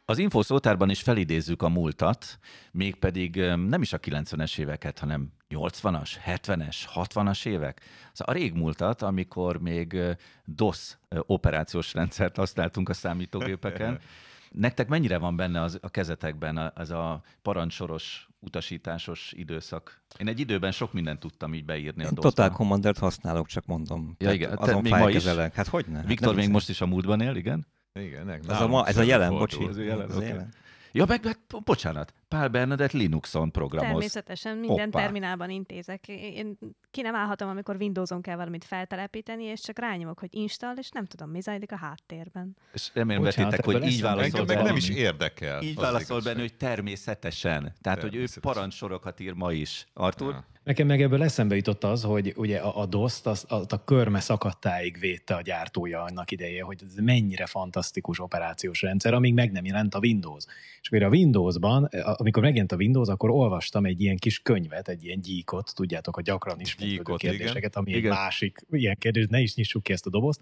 [0.05, 2.39] Az infószótárban is felidézzük a múltat,
[2.73, 3.37] mégpedig
[3.69, 7.81] nem is a 90-es éveket, hanem 80-as, 70-es, 60-as évek.
[8.13, 9.97] Szóval a régmúltat, amikor még
[10.45, 13.99] DOS operációs rendszert használtunk a számítógépeken.
[14.53, 20.01] Nektek mennyire van benne az, a kezetekben a- az a parancsoros, utasításos időszak?
[20.19, 22.29] Én egy időben sok mindent tudtam így beírni a Én DOS-ba.
[22.29, 24.15] Total Commandert használok, csak mondom.
[24.19, 24.51] Ja, igen.
[24.51, 25.03] Te Azon még ma is?
[25.05, 25.55] fájkezelek.
[25.55, 26.03] Hát hogy ne?
[26.03, 27.67] Viktor még most is a múltban él, igen?
[27.93, 29.67] Igen, ne, Ez a, ma, ez a jelen, bocsi.
[29.69, 30.27] Ez a jelen, Ez a oké.
[30.27, 30.53] jelen.
[30.93, 33.91] Ja, meg, meg bocsánat, Pál Bernadett Linuxon programoz.
[33.91, 35.01] Természetesen minden Hoppá.
[35.03, 36.09] terminálban intézek.
[36.09, 36.59] Én
[36.91, 41.05] ki nem állhatom, amikor Windowson kell valamit feltelepíteni, és csak rányomok, hogy install, és nem
[41.05, 42.57] tudom, mi zajlik a háttérben.
[42.73, 45.01] És remélem Bocsánat, vettétek, hogy így válaszol Engem meg nem is benne.
[45.01, 45.63] érdekel.
[45.63, 47.73] Így válaszol benne, hogy természetesen.
[47.81, 48.53] Tehát, hogy ő Természetesen.
[48.53, 49.87] parancsorokat ír ma is.
[49.95, 50.33] Artur?
[50.33, 50.47] Ja.
[50.69, 54.21] Nekem meg ebből eszembe jutott az, hogy ugye a, a DOS-t az, az a körme
[54.21, 59.65] szakadtáig védte a gyártója annak ideje, hogy ez mennyire fantasztikus operációs rendszer, amíg meg nem
[59.65, 60.45] jelent a Windows.
[60.81, 65.05] És akkor a Windowsban, amikor megjelent a Windows, akkor olvastam egy ilyen kis könyvet, egy
[65.05, 68.03] ilyen gyíkot, tudjátok, a gyakran is Gyíkot, kérdéseket, ami Igen.
[68.03, 70.41] egy másik ilyen kérdés, ne is nyissuk ki ezt a dobozt.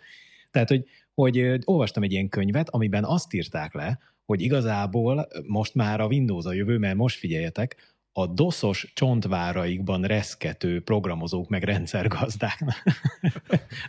[0.51, 0.85] Tehát, hogy,
[1.15, 6.45] hogy olvastam egy ilyen könyvet, amiben azt írták le, hogy igazából most már a Windows
[6.45, 12.83] a jövő, mert most figyeljetek, a doszos csontváraikban reszkető programozók meg rendszergazdáknak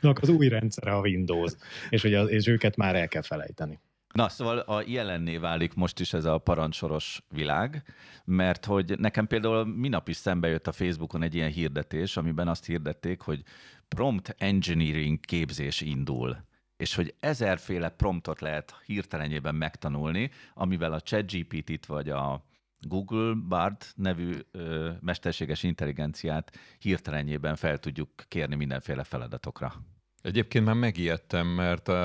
[0.22, 1.54] az új rendszere a Windows,
[1.90, 3.80] és, hogy az, és őket már el kell felejteni.
[4.14, 7.84] Na, szóval a jelenné válik most is ez a parancsoros világ,
[8.26, 12.66] mert hogy nekem például minap is szembe jött a Facebookon egy ilyen hirdetés, amiben azt
[12.66, 13.44] hirdették, hogy
[13.88, 16.46] prompt engineering képzés indul
[16.78, 22.44] és hogy ezerféle promptot lehet hirtelenjében megtanulni, amivel a ChatGPT-t vagy a
[22.80, 29.74] Google Bard nevű ö, mesterséges intelligenciát hirtelenjében fel tudjuk kérni mindenféle feladatokra.
[30.22, 31.96] Egyébként már megijedtem, mert uh,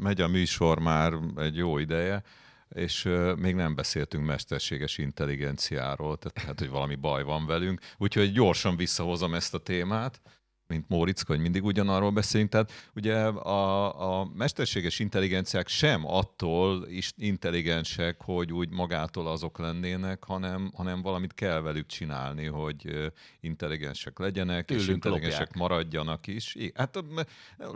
[0.00, 2.22] megy a műsor már egy jó ideje,
[2.68, 7.80] és még nem beszéltünk mesterséges intelligenciáról, tehát hogy valami baj van velünk.
[7.96, 10.20] Úgyhogy gyorsan visszahozom ezt a témát
[10.68, 12.50] mint Móriczka, hogy mindig ugyanarról beszélünk.
[12.50, 20.24] Tehát ugye a, a mesterséges intelligenciák sem attól is intelligensek, hogy úgy magától azok lennének,
[20.24, 25.54] hanem, hanem valamit kell velük csinálni, hogy intelligensek legyenek, Tőlünk és intelligensek lopják.
[25.70, 26.56] maradjanak is.
[26.74, 26.98] Hát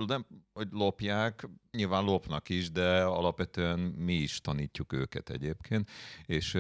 [0.07, 5.91] nem, hogy lopják, nyilván lopnak is, de alapvetően mi is tanítjuk őket egyébként,
[6.27, 6.55] és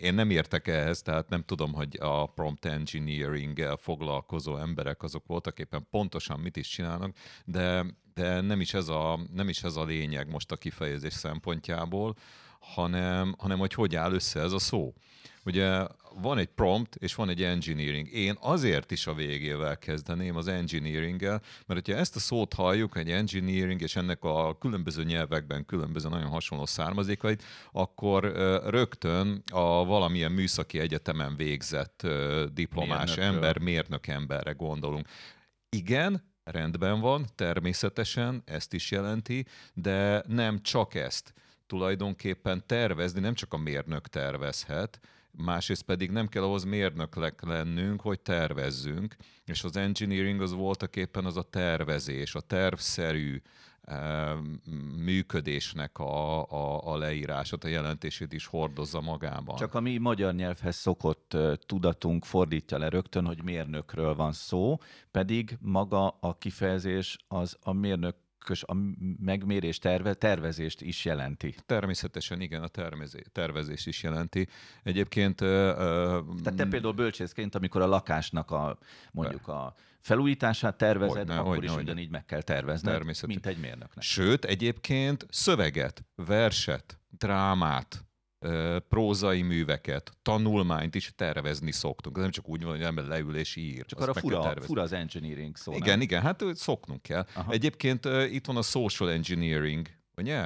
[0.00, 5.58] én nem értek ehhez, tehát nem tudom, hogy a prompt engineering-el foglalkozó emberek azok voltak
[5.58, 9.84] éppen pontosan mit is csinálnak, de, de nem, is ez a, nem is ez a
[9.84, 12.16] lényeg most a kifejezés szempontjából,
[12.60, 14.94] hanem, hanem hogy hogy áll össze ez a szó.
[15.44, 15.86] Ugye
[16.20, 18.12] van egy prompt, és van egy engineering.
[18.12, 23.10] Én azért is a végével kezdeném az engineeringgel, mert hogyha ezt a szót halljuk, egy
[23.10, 28.24] engineering, és ennek a különböző nyelvekben különböző nagyon hasonló származékait, akkor
[28.66, 32.06] rögtön a valamilyen műszaki egyetemen végzett
[32.52, 33.34] diplomás Mérnökről.
[33.34, 35.08] ember, mérnök emberre gondolunk.
[35.68, 41.32] Igen, rendben van, természetesen ezt is jelenti, de nem csak ezt.
[41.66, 45.00] Tulajdonképpen tervezni nem csak a mérnök tervezhet,
[45.32, 51.24] másrészt pedig nem kell ahhoz mérnöklek lennünk, hogy tervezzünk, és az engineering az voltak éppen
[51.24, 53.42] az a tervezés, a tervszerű
[54.96, 59.56] működésnek a, a, a leírását, a jelentését is hordozza magában.
[59.56, 64.78] Csak a mi magyar nyelvhez szokott tudatunk fordítja le rögtön, hogy mérnökről van szó,
[65.10, 68.76] pedig maga a kifejezés az a mérnök kös a
[69.20, 71.54] megmérés terve, tervezést is jelenti.
[71.66, 74.48] Természetesen igen, a tervezés, tervezés is jelenti.
[74.82, 75.36] Egyébként...
[75.36, 78.78] Tehát te például bölcsészként, amikor a lakásnak a
[79.12, 81.90] mondjuk a felújítását tervezed, hogyne, akkor hogyne, is hogyne.
[81.90, 84.04] ugyanígy meg kell tervezned, mint egy mérnöknek.
[84.04, 88.04] Sőt, egyébként szöveget, verset, drámát,
[88.88, 92.16] prózai műveket, tanulmányt is tervezni szoktunk.
[92.16, 93.84] Ez nem csak úgy van, hogy ember leül és ír.
[93.84, 95.72] Csak arra fura, fura az engineering szó.
[95.72, 96.00] Igen, nem?
[96.00, 97.26] igen, hát szoknunk kell.
[97.34, 97.52] Aha.
[97.52, 100.42] Egyébként itt van a social engineering, Ugye?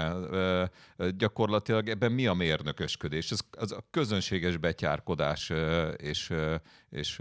[1.16, 3.30] Gyakorlatilag ebben mi a mérnökösködés?
[3.30, 5.52] Ez az a közönséges betyárkodás,
[5.96, 6.32] és,
[6.96, 7.16] és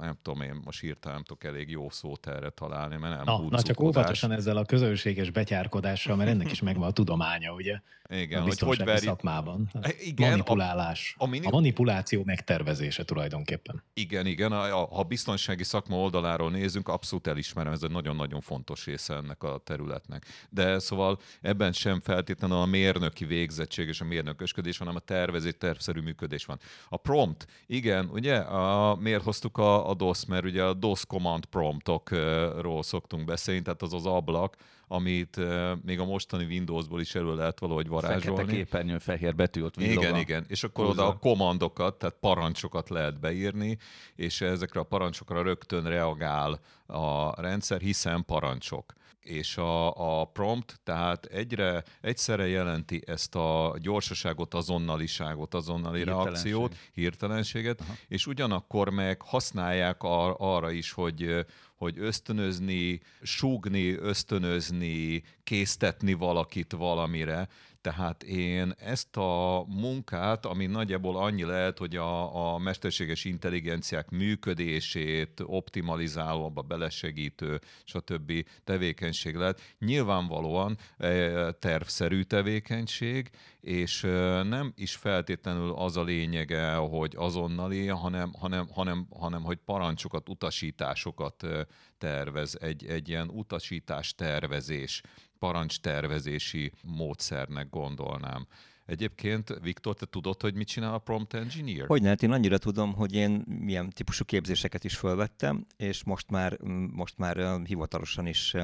[0.00, 3.48] nem tudom én, most hirtelen nem tudok elég jó szót erre találni, mert nem na,
[3.48, 7.80] na csak óvatosan ezzel a közönséges betyárkodással, mert ennek is megvan a tudománya, ugye?
[8.10, 9.06] Igen, a hogy hogy veri...
[9.06, 9.70] szakmában.
[9.80, 11.14] E, igen, Manipulálás.
[11.18, 11.46] A, a, mini...
[11.46, 13.82] a manipuláció megtervezése tulajdonképpen.
[13.94, 14.52] Igen, igen.
[14.52, 19.42] A, a, a biztonsági szakma oldaláról nézünk, abszolút elismerem, ez egy nagyon-nagyon fontos része ennek
[19.42, 20.24] a területnek.
[20.50, 26.00] De szóval ebben sem feltétlenül a mérnöki végzettség és a mérnökösködés, hanem a tervezés, tervszerű
[26.00, 26.58] működés van.
[26.88, 31.44] A prompt, igen, ugye, a, miért hoztuk a, a DOS, mert ugye a DOS command
[31.44, 34.56] promptokról szoktunk beszélni, tehát az az ablak,
[34.88, 35.40] amit
[35.84, 38.36] még a mostani Windowsból is elő lehet valahogy varázsolni.
[38.36, 40.44] Fekete képernyő, fehér betű ott Igen, igen.
[40.48, 41.02] És akkor Húzza.
[41.02, 43.78] oda a komandokat, tehát parancsokat lehet beírni,
[44.14, 48.92] és ezekre a parancsokra rögtön reagál a rendszer, hiszen parancsok
[49.28, 57.80] és a, a prompt, tehát egyre, egyszerre jelenti ezt a gyorsaságot, azonnaliságot, azonnali reakciót, hirtelenséget,
[57.80, 57.94] Aha.
[58.08, 61.46] és ugyanakkor meg használják ar, arra is, hogy
[61.78, 67.48] hogy ösztönözni, súgni, ösztönözni, késztetni valakit valamire.
[67.80, 75.42] Tehát én ezt a munkát, ami nagyjából annyi lehet, hogy a, a mesterséges intelligenciák működését
[75.44, 78.32] optimalizálóba belesegítő, stb.
[78.64, 79.60] tevékenység lehet.
[79.78, 83.30] Nyilvánvalóan e, tervszerű tevékenység,
[83.60, 89.58] és e, nem is feltétlenül az a lényege, hogy azonnali, hanem, hanem, hanem, hanem hogy
[89.64, 91.66] parancsokat, utasításokat e,
[91.98, 95.02] tervez, egy, egy ilyen utasítás tervezés
[95.38, 98.46] parancstervezési módszernek gondolnám.
[98.88, 101.86] Egyébként, Viktor, te tudod, hogy mit csinál a prompt engineer?
[101.86, 106.58] Hogy nem, én annyira tudom, hogy én milyen típusú képzéseket is felvettem, és most már,
[106.92, 108.54] most már hivatalosan is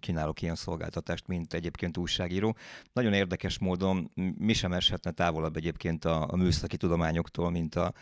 [0.00, 2.56] kínálok ilyen szolgáltatást, mint egyébként újságíró.
[2.92, 7.92] Nagyon érdekes módon mi sem eshetne távolabb egyébként a, a műszaki tudományoktól, mint a,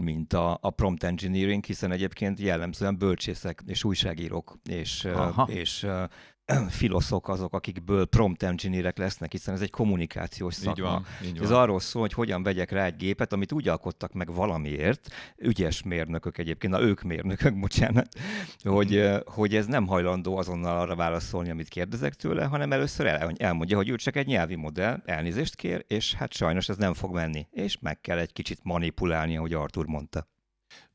[0.00, 5.08] mint a, a prompt engineering, hiszen egyébként jellemzően bölcsészek és újságírók és,
[5.46, 5.86] és
[6.68, 10.72] filoszok azok, akikből prompt engineerek lesznek, hiszen ez egy kommunikációs szakma.
[10.72, 11.60] Így van, így Ez van.
[11.60, 16.38] arról szól, hogy hogyan vegyek rá egy gépet, amit úgy alkottak meg valamiért, ügyes mérnökök
[16.38, 18.08] egyébként, na ők mérnökök, bocsánat,
[18.62, 23.32] hogy, ö, hogy ez nem hajlandó azonnal arra válaszolni, amit kérdezek tőle, hanem először el,
[23.36, 27.14] elmondja, hogy ő csak egy nyelvi modell, elnézést kér, és hát sajnos ez nem fog
[27.14, 27.46] menni.
[27.50, 30.26] És meg kell egy kicsit manipulálni, ahogy Artur mondta.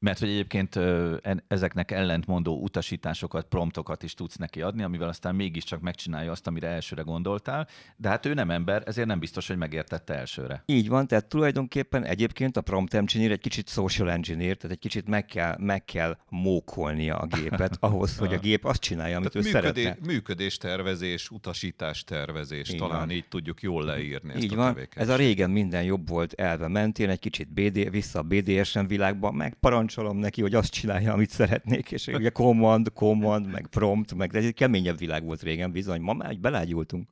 [0.02, 0.80] Mert hogy egyébként
[1.48, 7.02] ezeknek ellentmondó utasításokat, promptokat is tudsz neki adni, amivel aztán mégiscsak megcsinálja azt, amire elsőre
[7.02, 10.64] gondoltál, de hát ő nem ember, ezért nem biztos, hogy megértette elsőre.
[10.66, 15.08] Így van, tehát tulajdonképpen egyébként a prompt engineer egy kicsit social engineer, tehát egy kicsit
[15.08, 19.40] meg kell, meg kell mókolnia a gépet ahhoz, hogy a gép azt csinálja, amit ő
[19.42, 19.82] Tehát szeretne.
[19.82, 23.10] működés, működéstervezés, utasítástervezés, Így talán van.
[23.12, 26.68] így tudjuk jól leírni ezt Így a van, ez a régen minden jobb volt elve
[26.68, 29.54] mentén, egy kicsit BD, vissza a BDSM világba, meg
[29.96, 34.38] parancsolom neki, hogy azt csinálja, amit szeretnék, és ugye command, command, meg prompt, meg de
[34.38, 37.08] ez egy keményebb világ volt régen bizony, ma már így belágyultunk.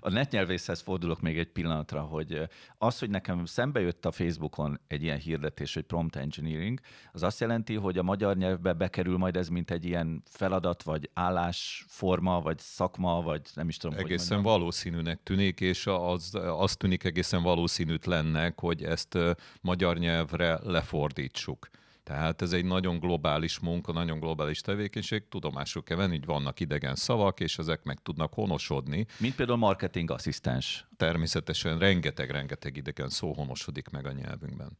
[0.00, 2.42] A netnyelvészhez fordulok még egy pillanatra, hogy ö,
[2.78, 6.80] az, hogy nekem szembe jött a Facebookon egy ilyen hirdetés, hogy prompt engineering,
[7.12, 11.10] az azt jelenti, hogy a magyar nyelvbe bekerül majd ez, mint egy ilyen feladat, vagy
[11.12, 17.04] állásforma, vagy szakma, vagy nem is tudom, Egészen hogy valószínűnek tűnik, és az, az tűnik
[17.04, 21.68] egészen valószínűtlennek, hogy ezt ö, magyar nyelvre lefordítsuk.
[22.04, 26.94] Tehát ez egy nagyon globális munka, nagyon globális tevékenység, tudomásul kell venni, hogy vannak idegen
[26.94, 29.06] szavak, és ezek meg tudnak honosodni.
[29.18, 30.86] Mint például marketing asszisztens.
[30.96, 34.78] Természetesen rengeteg-rengeteg idegen szó honosodik meg a nyelvünkben.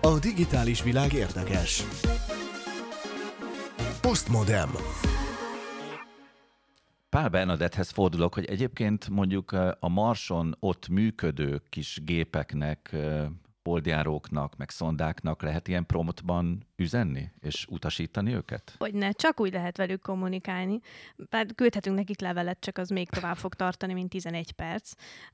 [0.00, 1.82] A digitális világ érdekes.
[4.00, 4.70] Postmodem.
[7.12, 12.96] Pál Bernadettehez fordulok, hogy egyébként mondjuk ö, a Marson ott működő kis gépeknek,
[13.64, 18.74] ö, holdjáróknak, meg szondáknak lehet ilyen promptban üzenni, és utasítani őket?
[18.78, 20.80] Hogy ne, csak úgy lehet velük kommunikálni.
[21.30, 24.92] Bár küldhetünk nekik levelet, csak az még tovább fog tartani, mint 11 perc.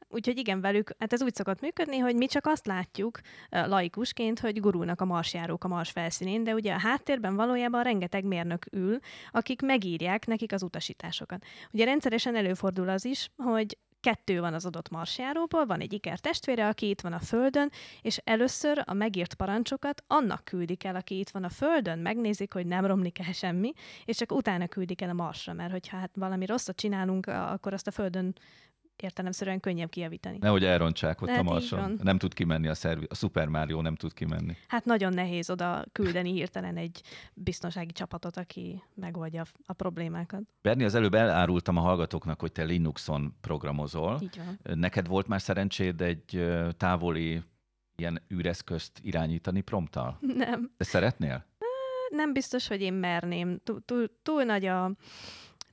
[0.08, 4.40] Úgyhogy igen, velük, hát ez úgy szokott működni, hogy mi csak azt látjuk eh, laikusként,
[4.40, 8.98] hogy gurulnak a marsjárók a mars felszínén, de ugye a háttérben valójában rengeteg mérnök ül,
[9.30, 11.44] akik megírják nekik az utasításokat.
[11.72, 16.68] Ugye rendszeresen előfordul az is, hogy kettő van az adott marsjáróból, van egy iker testvére,
[16.68, 17.70] aki itt van a Földön,
[18.02, 22.66] és először a megírt parancsokat annak küldik el, aki itt van a Földön, megnézik, hogy
[22.66, 23.72] nem romlik el semmi,
[24.04, 27.86] és csak utána küldik el a Marsra, mert hogyha hát valami rosszat csinálunk, akkor azt
[27.86, 28.34] a Földön
[29.02, 30.38] értelemszerűen könnyebb kijavítani.
[30.40, 31.98] Nehogy elrontsák ott Lehet, a Marson.
[32.02, 34.56] Nem tud kimenni a, szervi- a Super Mario, nem tud kimenni.
[34.68, 37.00] Hát nagyon nehéz oda küldeni hirtelen egy
[37.34, 40.42] biztonsági csapatot, aki megoldja a- problémákat.
[40.62, 44.18] Berni, az előbb elárultam a hallgatóknak, hogy te Linuxon programozol.
[44.22, 44.78] Így van.
[44.78, 47.42] Neked volt már szerencséd egy távoli
[47.96, 50.18] ilyen űreszközt irányítani prompttal?
[50.44, 50.70] Nem.
[50.76, 51.46] De szeretnél?
[52.10, 53.60] nem biztos, hogy én merném.
[53.64, 54.90] Túl, túl, túl nagy a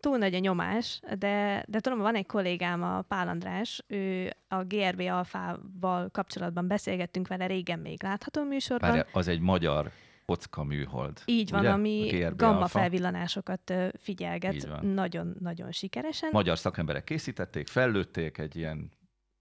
[0.05, 4.63] túl nagy a nyomás, de, de tudom, van egy kollégám, a Pál András, ő a
[4.63, 8.89] GRB alfával kapcsolatban beszélgettünk vele régen még látható műsorban.
[8.89, 9.91] Várj, az egy magyar
[10.25, 11.21] kocka műhold.
[11.25, 11.69] Így van, ugye?
[11.69, 12.79] ami A GRB gamma Alpha.
[12.79, 16.29] felvillanásokat ö, Így figyelget nagyon-nagyon sikeresen.
[16.31, 18.91] Magyar szakemberek készítették, fellőtték egy ilyen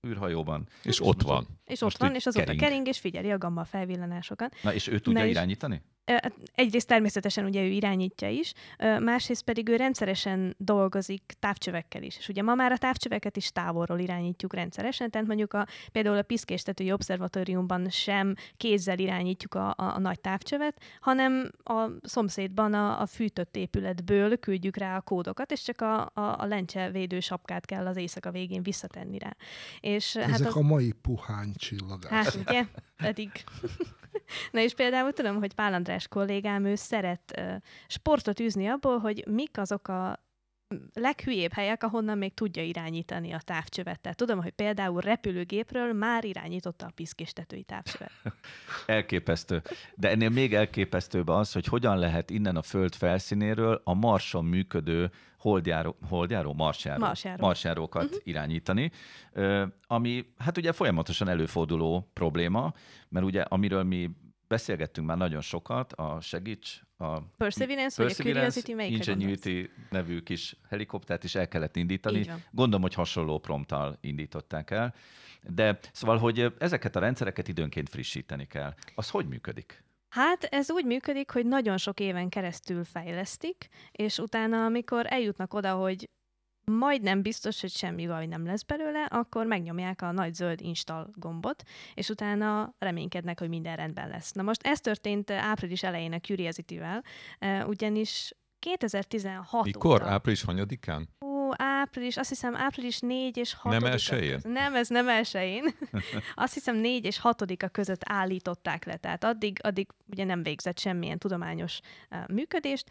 [0.07, 0.69] űrhajóban.
[0.83, 1.47] És ott van.
[1.65, 2.61] és ott van, és azóta kering.
[2.61, 2.73] kering.
[2.73, 4.55] kering, és figyeli a gamma felvillanásokat.
[4.63, 5.83] Na, és ő tudja Na és- irányítani?
[6.55, 8.53] Egyrészt természetesen ugye ő irányítja is,
[9.01, 12.17] másrészt pedig ő rendszeresen dolgozik távcsövekkel is.
[12.19, 16.23] És ugye ma már a távcsöveket is távolról irányítjuk rendszeresen, tehát mondjuk a, például a
[16.23, 23.07] Piszkéstetői Obszervatóriumban sem kézzel irányítjuk a, a, a nagy távcsövet, hanem a szomszédban a, a
[23.07, 27.87] fűtött épületből küldjük rá a kódokat, és csak a, a, a lencse védő sapkát kell
[27.87, 29.37] az éjszaka végén visszatenni rá.
[29.81, 30.57] És Ezek hát az...
[30.57, 32.11] a mai puhány csillagás.
[32.11, 32.65] Hát ugye,
[32.97, 33.31] pedig.
[34.55, 37.55] Na és például tudom, hogy Pál András kollégám, ő szeret uh,
[37.87, 40.25] sportot űzni abból, hogy mik azok a
[40.93, 44.01] leghülyébb helyek, ahonnan még tudja irányítani a távcsövet.
[44.01, 48.11] Tehát tudom, hogy például repülőgépről már irányította a piszkéstetői távcsövet.
[48.87, 49.63] Elképesztő.
[49.95, 55.11] De ennél még elképesztőbb az, hogy hogyan lehet innen a Föld felszínéről a Marson működő
[55.39, 57.47] holdjáró, holdjáró marsjáró, Marsjáró.
[57.47, 58.21] marsjárókat uh-huh.
[58.25, 58.91] irányítani,
[59.87, 62.73] ami hát ugye folyamatosan előforduló probléma,
[63.09, 64.11] mert ugye amiről mi
[64.49, 70.57] beszélgettünk már nagyon sokat, a segíts, a Perseverance, vagy a Curiosity, melyikre Ingenuity nevű kis
[70.69, 72.31] helikoptert is el kellett indítani.
[72.51, 74.95] Gondolom, hogy hasonló prompttal indították el.
[75.43, 78.75] De szóval, hogy ezeket a rendszereket időnként frissíteni kell.
[78.95, 79.85] Az hogy működik?
[80.09, 85.75] Hát ez úgy működik, hogy nagyon sok éven keresztül fejlesztik, és utána, amikor eljutnak oda,
[85.75, 86.09] hogy
[86.65, 91.63] majdnem biztos, hogy semmi baj nem lesz belőle, akkor megnyomják a nagy zöld install gombot,
[91.95, 94.33] és utána reménykednek, hogy minden rendben lesz.
[94.33, 97.05] Na most ez történt április elején a Curiosity-vel,
[97.67, 100.03] ugyanis 2016 Mikor?
[100.03, 101.09] Óta, Április hanyadikán?
[101.21, 104.41] Ó, április, azt hiszem április 4 és 6 Nem elsőjén?
[104.43, 105.65] Nem, ez nem elsőjén.
[106.35, 111.19] azt hiszem 4 és 6 között állították le, tehát addig, addig ugye nem végzett semmilyen
[111.19, 112.91] tudományos uh, működést,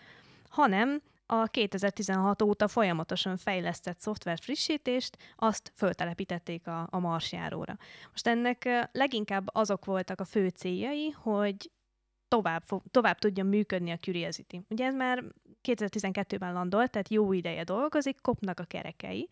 [0.49, 7.77] hanem a 2016 óta folyamatosan fejlesztett szoftver frissítést, azt föltelepítették a, a marsjáróra.
[8.11, 11.71] Most ennek leginkább azok voltak a fő céljai, hogy
[12.27, 14.55] tovább, tovább tudjon működni a Curiosity.
[14.69, 15.23] Ugye ez már
[15.63, 19.29] 2012-ben landolt, tehát jó ideje dolgozik, kopnak a kerekei,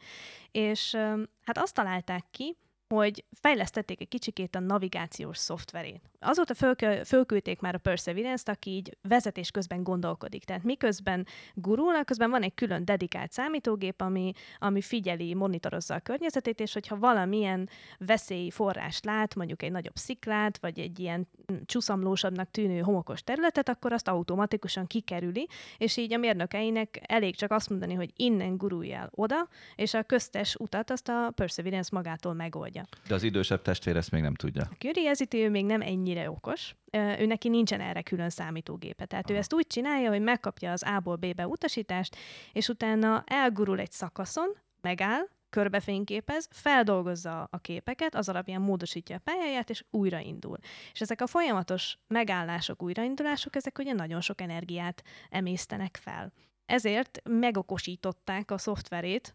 [0.51, 0.95] és
[1.41, 2.57] hát azt találták ki,
[2.91, 6.01] hogy fejlesztették egy kicsikét a navigációs szoftverét.
[6.19, 10.43] Azóta fölkö- fölküldték már a Perseverance-t, aki így vezetés közben gondolkodik.
[10.43, 16.59] Tehát miközben gurul, közben van egy külön dedikált számítógép, ami, ami figyeli, monitorozza a környezetét,
[16.59, 21.27] és hogyha valamilyen veszélyforrást lát, mondjuk egy nagyobb sziklát, vagy egy ilyen
[21.65, 27.69] csúszamlósabbnak tűnő homokos területet, akkor azt automatikusan kikerüli, és így a mérnökeinek elég csak azt
[27.69, 32.80] mondani, hogy innen gurulj el oda, és a köztes utat azt a Perseverance magától megoldja
[32.89, 33.07] tudja.
[33.07, 34.61] De az idősebb testvér ezt még nem tudja.
[34.71, 36.75] A Curiosity ő még nem ennyire okos,
[37.19, 39.05] ő neki nincsen erre külön számítógépe.
[39.05, 39.33] Tehát Aha.
[39.33, 42.15] ő ezt úgy csinálja, hogy megkapja az A-ból B-be utasítást,
[42.51, 49.69] és utána elgurul egy szakaszon, megáll, körbefényképez, feldolgozza a képeket, az alapján módosítja a pályáját,
[49.69, 50.57] és újraindul.
[50.93, 56.33] És ezek a folyamatos megállások, újraindulások, ezek ugye nagyon sok energiát emésztenek fel.
[56.71, 59.33] Ezért megokosították a szoftverét,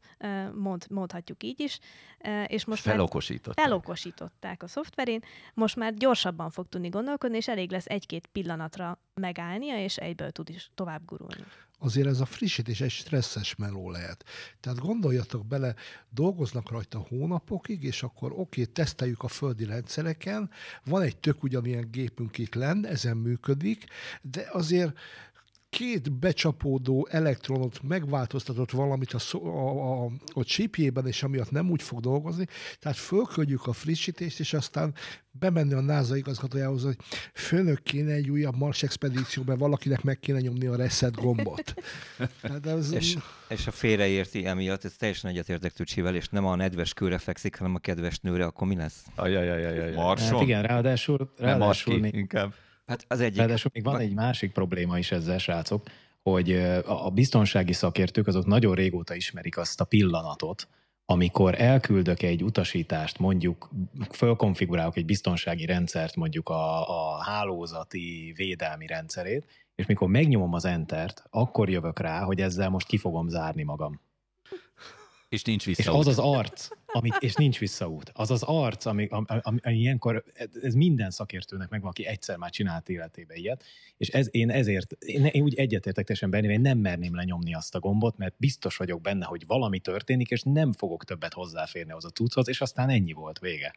[0.54, 1.78] mond, mondhatjuk így is,
[2.46, 3.64] és most felokosították.
[3.64, 9.82] felokosították a szoftverét, most már gyorsabban fog tudni gondolkodni, és elég lesz egy-két pillanatra megállnia,
[9.82, 11.44] és egyből tud is tovább gurulni
[11.78, 14.24] azért ez a frissítés egy stresszes meló lehet.
[14.60, 15.74] Tehát gondoljatok bele,
[16.08, 20.50] dolgoznak rajta hónapokig, és akkor oké, okay, teszteljük a földi rendszereken,
[20.84, 23.84] van egy tök ugyanilyen gépünk itt lenn, ezen működik,
[24.22, 24.98] de azért
[25.68, 32.00] két becsapódó elektronot megváltoztatott valamit a, a, a, a chipjében, és amiatt nem úgy fog
[32.00, 32.46] dolgozni,
[32.78, 34.94] tehát fölködjük a frissítést, és aztán
[35.30, 36.96] bemenni a NASA igazgatójához, hogy
[37.34, 41.74] főnök kéne egy újabb Mars expedícióban, valakinek meg kéne nyomni a reset gombot.
[42.42, 42.92] hát ez...
[42.92, 43.16] és,
[43.48, 47.74] és a félreérti emiatt, ez teljesen egyetértek Tücsivel, és nem a nedves kőre fekszik, hanem
[47.74, 49.04] a kedves nőre, akkor mi lesz?
[49.14, 49.94] Ajajajajaj.
[49.94, 50.28] Marson?
[50.28, 52.14] Hát igen, ráadásul, ráadásul még...
[52.14, 52.54] inkább.
[52.86, 53.38] Hát az egyik.
[53.38, 55.86] Ráadásul még van egy másik probléma is ezzel, srácok,
[56.22, 56.52] hogy
[56.84, 60.68] a biztonsági szakértők azok nagyon régóta ismerik azt a pillanatot,
[61.04, 63.70] amikor elküldök egy utasítást, mondjuk
[64.10, 71.22] fölkonfigurálok egy biztonsági rendszert, mondjuk a, a hálózati védelmi rendszerét, és mikor megnyomom az entert,
[71.30, 74.00] akkor jövök rá, hogy ezzel most ki fogom zárni magam.
[75.28, 76.02] És nincs visszaút.
[76.02, 78.10] És az az arc, amit, és nincs visszaút.
[78.14, 80.24] Az az arc, ami, ami, ami, ami ilyenkor,
[80.62, 83.64] ez minden szakértőnek megvan, aki egyszer már csinált életébe ilyet,
[83.96, 87.74] és ez, én ezért, én, én úgy egyetértek teljesen benne, hogy nem merném lenyomni azt
[87.74, 92.04] a gombot, mert biztos vagyok benne, hogy valami történik, és nem fogok többet hozzáférni az
[92.04, 93.74] a cucchoz, és aztán ennyi volt vége.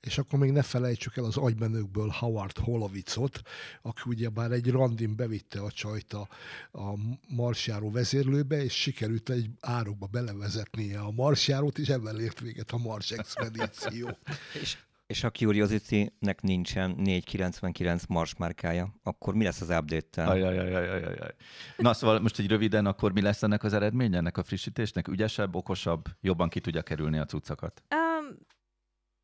[0.00, 3.40] És akkor még ne felejtsük el az agymenőkből Howard Holovitzot,
[3.82, 6.28] aki ugye bár egy randin bevitte a csajt a,
[6.72, 6.94] a
[7.28, 13.10] marsjáró vezérlőbe, és sikerült egy árokba belevezetnie a marsjárót, és ebben ért véget a Mars
[13.10, 14.18] expedíció.
[14.62, 14.76] és,
[15.06, 21.34] és a Curiosity-nek nincsen 499 Mars márkája, akkor mi lesz az update-tel?
[21.76, 25.08] Na szóval most egy röviden, akkor mi lesz ennek az eredménye, ennek a frissítésnek?
[25.08, 27.82] Ügyesebb, okosabb, jobban ki tudja kerülni a cuccakat?
[27.94, 28.36] Um,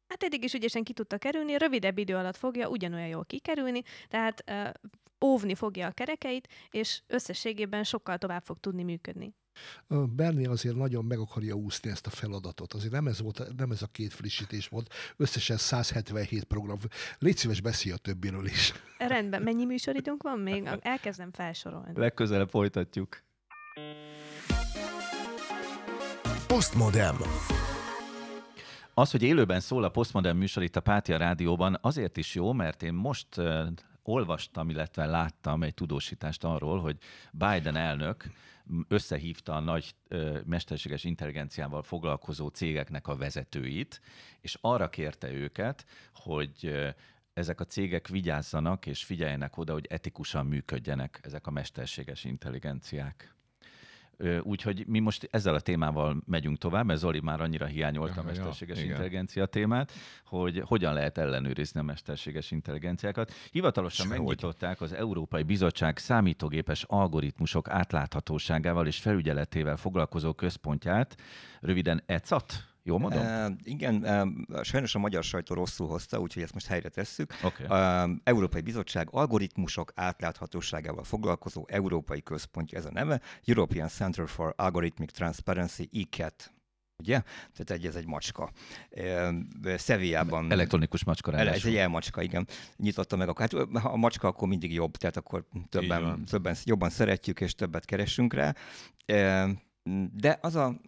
[0.08, 4.44] hát eddig is ügyesen ki tudta kerülni, rövidebb idő alatt fogja ugyanolyan jól kikerülni, tehát
[4.50, 4.70] uh,
[5.24, 9.34] óvni fogja a kerekeit, és összességében sokkal tovább fog tudni működni.
[9.88, 12.72] Bernie azért nagyon meg akarja úszni ezt a feladatot.
[12.72, 16.78] Azért nem ez, volt, nem ez a két frissítés volt, összesen 177 program.
[17.18, 18.72] Légy szíves, beszélj a többiről is.
[18.98, 20.68] Rendben, mennyi műsoridőnk van még?
[20.80, 21.92] Elkezdem felsorolni.
[21.94, 23.22] Legközelebb folytatjuk.
[26.46, 27.16] Postmodem.
[28.94, 32.82] Az, hogy élőben szól a Postmodern műsor itt a Pátia Rádióban, azért is jó, mert
[32.82, 33.26] én most
[34.02, 36.96] olvastam, illetve láttam egy tudósítást arról, hogy
[37.32, 38.24] Biden elnök
[38.88, 44.00] összehívta a nagy ö, mesterséges intelligenciával foglalkozó cégeknek a vezetőit,
[44.40, 46.72] és arra kérte őket, hogy
[47.34, 53.34] ezek a cégek vigyázzanak és figyeljenek oda, hogy etikusan működjenek ezek a mesterséges intelligenciák.
[54.42, 58.78] Úgyhogy mi most ezzel a témával megyünk tovább, mert Zoli már annyira hiányolta a mesterséges
[58.78, 59.92] ja, intelligencia témát,
[60.24, 63.32] hogy hogyan lehet ellenőrizni a mesterséges intelligenciákat.
[63.50, 64.18] Hivatalosan Sehogy.
[64.18, 71.16] megnyitották az Európai Bizottság számítógépes algoritmusok átláthatóságával és felügyeletével foglalkozó központját,
[71.60, 73.24] röviden ECAT, Jó mondom?
[73.24, 73.94] Uh, igen,
[74.48, 77.32] uh, sajnos a magyar sajtó rosszul hozta, úgyhogy ezt most helyre tesszük.
[77.42, 77.66] Okay.
[77.66, 85.12] Uh, Európai Bizottság algoritmusok átláthatóságával foglalkozó Európai Központja ez a neve, European Center for Algorithmic
[85.12, 86.52] Transparency, ECAT
[87.02, 87.22] ugye?
[87.52, 88.50] Tehát egy, ez egy macska.
[89.76, 90.52] Szeviában...
[90.52, 92.46] Elektronikus macska Ez egy elmacska, igen.
[92.76, 97.40] Nyitotta meg, hát ha a macska, akkor mindig jobb, tehát akkor többen, többen jobban szeretjük,
[97.40, 98.54] és többet keresünk rá.
[100.12, 100.80] De az a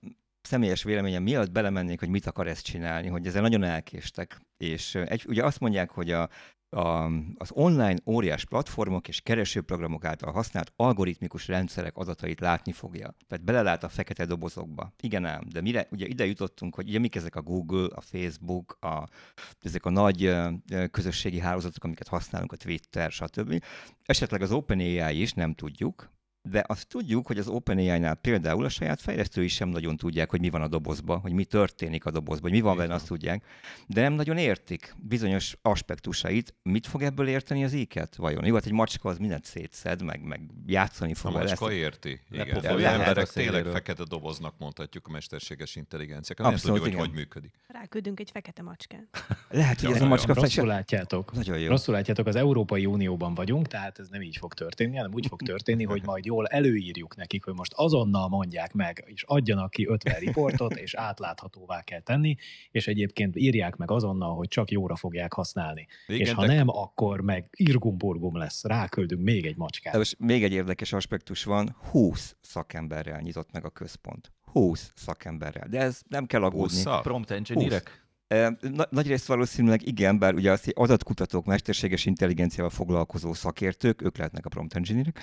[0.46, 4.40] személyes véleményem, mielőtt belemennék, hogy mit akar ezt csinálni, hogy ezzel nagyon elkéstek.
[4.56, 6.28] És egy, ugye azt mondják, hogy a,
[6.74, 13.14] a, az online óriás platformok és keresőprogramok által használt algoritmikus rendszerek adatait látni fogja.
[13.28, 14.92] Tehát belelát a fekete dobozokba.
[15.00, 18.76] Igen ám, de mire, ugye ide jutottunk, hogy ugye mik ezek a Google, a Facebook,
[18.80, 19.08] a,
[19.60, 20.34] ezek a nagy
[20.90, 23.64] közösségi hálózatok, amiket használunk, a Twitter, stb.
[24.04, 26.12] Esetleg az OpenAI is, nem tudjuk,
[26.50, 30.50] de azt tudjuk, hogy az OpenAI-nál például a saját fejlesztői sem nagyon tudják, hogy mi
[30.50, 33.44] van a dobozban, hogy mi történik a dobozban, hogy mi van benne, azt tudják,
[33.86, 36.54] de nem nagyon értik bizonyos aspektusait.
[36.62, 38.44] Mit fog ebből érteni az éket vajon?
[38.44, 41.34] Jó, hát egy macska az mindent szétszed, meg, meg játszani fog.
[41.34, 41.74] A macska lesz.
[41.74, 42.20] érti.
[42.30, 42.60] Igen.
[42.60, 46.46] De az emberek tényleg fekete doboznak mondhatjuk a mesterséges intelligenciákat.
[46.46, 47.52] Nem tudjuk, hogy hogy működik.
[47.66, 49.06] Ráküldünk egy fekete macskát.
[49.48, 51.32] Lehet, hogy ez a macska Rosszul látjátok.
[51.32, 51.68] Nagyon jó.
[51.68, 55.42] Rosszul látjátok, az Európai Unióban vagyunk, tehát ez nem így fog történni, hanem úgy fog
[55.42, 60.18] történni, hogy majd jól előírjuk nekik, hogy most azonnal mondják meg, és adjanak ki 50
[60.18, 62.36] riportot, és átláthatóvá kell tenni,
[62.70, 65.86] és egyébként írják meg azonnal, hogy csak jóra fogják használni.
[66.06, 66.54] Igen, és ha de...
[66.54, 69.94] nem, akkor meg irgumburgum lesz, ráküldünk még egy macskát.
[69.94, 74.32] És még egy érdekes aspektus van, 20 szakemberrel nyitott meg a központ.
[74.44, 75.68] 20 szakemberrel.
[75.68, 76.82] De ez nem kell aggódni.
[76.82, 78.03] 20 Prompt engineerek?
[78.60, 84.48] Na, nagyrészt valószínűleg igen, bár ugye azt adatkutatók, mesterséges intelligenciával foglalkozó szakértők, ők lehetnek a
[84.48, 85.20] prompt engineerek,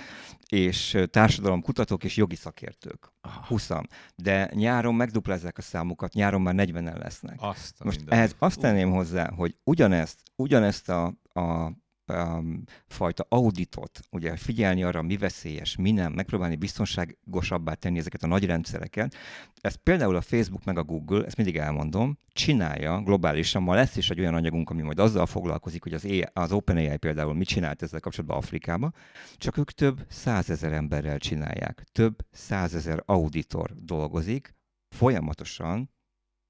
[0.48, 3.12] és társadalomkutatók és jogi szakértők.
[3.46, 3.70] 20
[4.16, 7.36] De nyáron megduplázzák a számukat, nyáron már 40-en lesznek.
[7.40, 11.72] Azt Most ehhez azt tenném hozzá, hogy ugyanezt, ugyanezt a, a
[12.06, 18.26] um, fajta auditot, ugye figyelni arra, mi veszélyes, mi nem, megpróbálni biztonságosabbá tenni ezeket a
[18.26, 19.14] nagy rendszereket.
[19.60, 23.62] Ezt például a Facebook meg a Google, ezt mindig elmondom, csinálja globálisan.
[23.62, 26.96] Ma lesz is egy olyan anyagunk, ami majd azzal foglalkozik, hogy az, AI, az OpenAI
[26.96, 28.92] például mit csinált ezzel kapcsolatban Afrikába,
[29.36, 31.84] csak ők több százezer emberrel csinálják.
[31.92, 34.54] Több százezer auditor dolgozik,
[34.88, 35.90] folyamatosan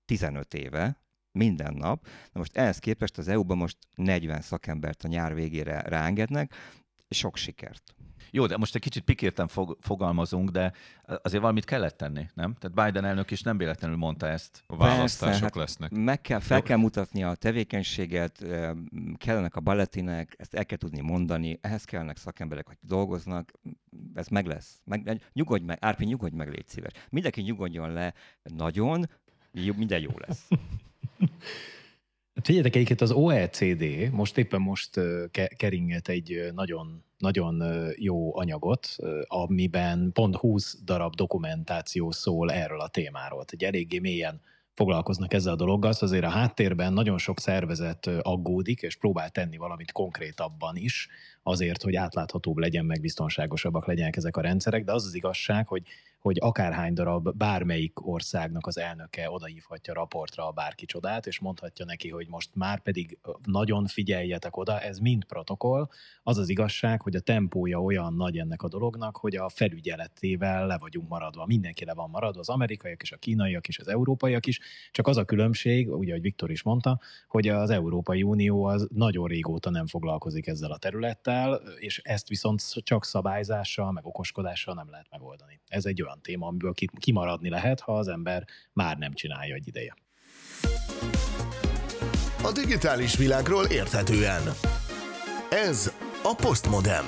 [0.04, 1.01] 15 éve,
[1.32, 2.06] minden nap.
[2.32, 6.54] Na most ehhez képest az EU-ban most 40 szakembert a nyár végére ráengednek,
[7.08, 7.94] sok sikert.
[8.30, 10.72] Jó, de most egy kicsit pikérten fog, fogalmazunk, de
[11.22, 12.54] azért valamit kellett tenni, nem?
[12.54, 14.62] Tehát Biden elnök is nem véletlenül mondta ezt.
[14.66, 15.90] A választások Persze, hát lesznek.
[15.90, 18.44] Meg kell, fel kell mutatni a tevékenységet,
[19.16, 23.52] kellenek a balletinek, ezt el kell tudni mondani, ehhez kellnek szakemberek, hogy dolgoznak,
[24.14, 24.80] ez meg lesz.
[24.84, 26.92] Meg, nyugodj meg, Árpi, nyugodj meg, légy szíves.
[27.10, 29.08] Mindenki nyugodjon le nagyon,
[29.52, 30.48] minden jó lesz.
[32.34, 35.00] Hát figyeljetek, egyébként az OECD most éppen most
[35.56, 37.64] keringet egy nagyon, nagyon
[37.96, 38.96] jó anyagot,
[39.26, 43.44] amiben pont 20 darab dokumentáció szól erről a témáról.
[43.46, 44.40] Egy eléggé mélyen
[44.74, 49.56] foglalkoznak ezzel a dologgal, az azért a háttérben nagyon sok szervezet aggódik, és próbál tenni
[49.56, 51.08] valamit konkrétabban is,
[51.42, 55.82] azért, hogy átláthatóbb legyen, meg biztonságosabbak legyenek ezek a rendszerek, de az az igazság, hogy
[56.22, 62.08] hogy akárhány darab bármelyik országnak az elnöke odahívhatja raportra a bárki csodát, és mondhatja neki,
[62.08, 65.88] hogy most már pedig nagyon figyeljetek oda, ez mind protokoll.
[66.22, 70.78] Az az igazság, hogy a tempója olyan nagy ennek a dolognak, hogy a felügyeletével le
[70.78, 71.46] vagyunk maradva.
[71.46, 74.60] Mindenki le van maradva, az amerikaiak és a kínaiak és az európaiak is.
[74.90, 79.26] Csak az a különbség, ugye, ahogy Viktor is mondta, hogy az Európai Unió az nagyon
[79.26, 85.06] régóta nem foglalkozik ezzel a területtel, és ezt viszont csak szabályzással, meg okoskodással nem lehet
[85.10, 85.60] megoldani.
[85.68, 89.68] Ez egy olyan olyan téma, amiből kimaradni lehet, ha az ember már nem csinálja egy
[89.68, 89.96] ideje.
[92.42, 94.42] A digitális világról érthetően.
[95.50, 95.92] Ez
[96.22, 97.04] a Postmodem.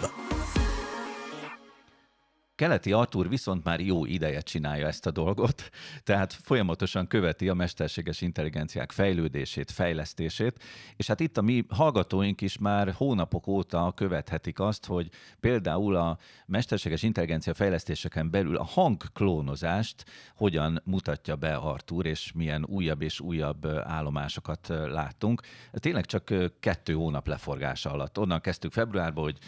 [2.57, 5.71] Keleti Artur viszont már jó ideje csinálja ezt a dolgot,
[6.05, 10.63] tehát folyamatosan követi a mesterséges intelligenciák fejlődését, fejlesztését,
[10.97, 15.09] és hát itt a mi hallgatóink is már hónapok óta követhetik azt, hogy
[15.41, 20.05] például a mesterséges intelligencia fejlesztéseken belül a hangklónozást
[20.37, 25.43] hogyan mutatja be Artur, és milyen újabb és újabb állomásokat láttunk.
[25.73, 28.19] Tényleg csak kettő hónap leforgása alatt.
[28.19, 29.39] Onnan kezdtük februárban, hogy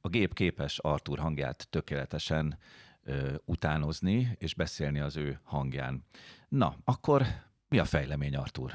[0.00, 2.58] a gép képes Artur hangját tökéletesen
[3.02, 6.04] ö, utánozni és beszélni az ő hangján.
[6.48, 7.22] Na, akkor
[7.68, 8.72] mi a fejlemény, Artur?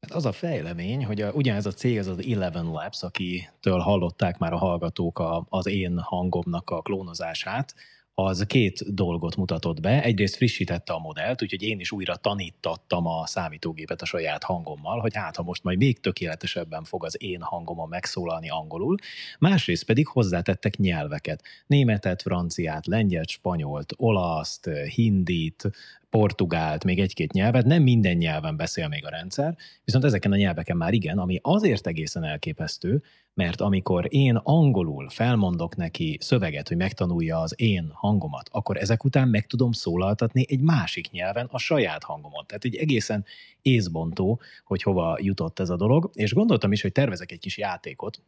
[0.00, 4.38] Hát az a fejlemény, hogy a, ugyanez a cég, ez az Eleven Labs, akitől hallották
[4.38, 7.74] már a hallgatók a, az én hangomnak a klónozását,
[8.20, 10.02] az két dolgot mutatott be.
[10.02, 15.16] Egyrészt frissítette a modellt, úgyhogy én is újra tanítattam a számítógépet a saját hangommal, hogy
[15.16, 18.96] hát ha most majd még tökéletesebben fog az én hangomon megszólalni angolul.
[19.38, 21.42] Másrészt pedig hozzátettek nyelveket.
[21.66, 25.70] Németet, franciát, lengyelt, spanyolt, olaszt, hindit,
[26.10, 30.76] portugált, még egy-két nyelvet, nem minden nyelven beszél még a rendszer, viszont ezeken a nyelveken
[30.76, 33.02] már igen, ami azért egészen elképesztő,
[33.34, 39.28] mert amikor én angolul felmondok neki szöveget, hogy megtanulja az én hangomat, akkor ezek után
[39.28, 42.46] meg tudom szólaltatni egy másik nyelven a saját hangomot.
[42.46, 43.24] Tehát egy egészen
[43.62, 48.20] észbontó, hogy hova jutott ez a dolog, és gondoltam is, hogy tervezek egy kis játékot,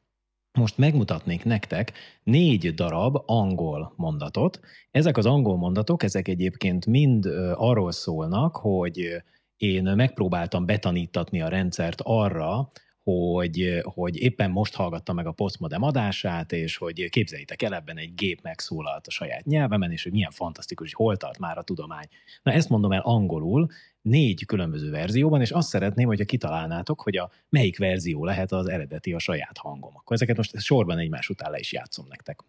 [0.59, 1.93] most megmutatnék nektek
[2.23, 4.61] négy darab angol mondatot.
[4.91, 9.23] Ezek az angol mondatok, ezek egyébként mind arról szólnak, hogy
[9.57, 12.71] én megpróbáltam betanítatni a rendszert arra,
[13.03, 18.15] hogy, hogy éppen most hallgattam meg a Postmodem adását, és hogy képzeljétek el, ebben egy
[18.15, 22.07] gép megszólalt a saját nyelvemen, és hogy milyen fantasztikus, hogy hol tart már a tudomány.
[22.43, 23.69] Na ezt mondom el angolul,
[24.03, 29.13] négy különböző verzióban, és azt szeretném, hogyha kitalálnátok, hogy a melyik verzió lehet az eredeti
[29.13, 29.97] a saját hangom.
[29.97, 32.41] Akkor ezeket most sorban egymás után le is játszom nektek.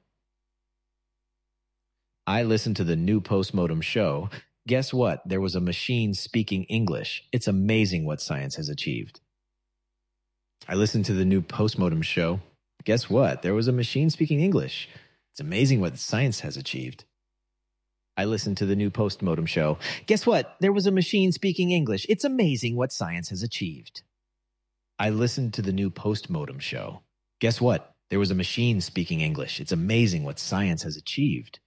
[2.39, 4.28] I listened to the new Postmodem show.
[4.64, 5.28] Guess what?
[5.28, 7.24] There was a machine speaking English.
[7.32, 9.22] It's amazing what science has achieved.
[10.68, 12.39] I listened to the new Postmodem show.
[12.84, 13.41] Guess what?
[13.41, 14.88] There was a machine speaking English.
[15.32, 17.06] It's amazing what science has achieved.
[18.18, 19.78] I listened to the new Postmodem show.
[20.05, 20.55] Guess what?
[20.59, 22.05] There was a machine speaking English.
[22.09, 24.03] It's amazing what science has achieved.
[24.99, 27.01] I listened to the new Postmodem show.
[27.39, 27.95] Guess what?
[28.09, 29.59] There was a machine speaking English.
[29.59, 31.59] It's amazing what science has achieved.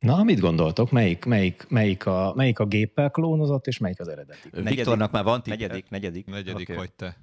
[0.00, 0.90] Na, mit gondoltok?
[0.90, 4.48] Melyik, melyik, melyik, a, melyik a géppel klónozott, és melyik az eredeti?
[4.52, 5.56] Viktornak már van tippe?
[5.56, 6.26] Negyedik, negyedik.
[6.26, 6.74] Negyedik Oké.
[6.74, 7.16] vagy te.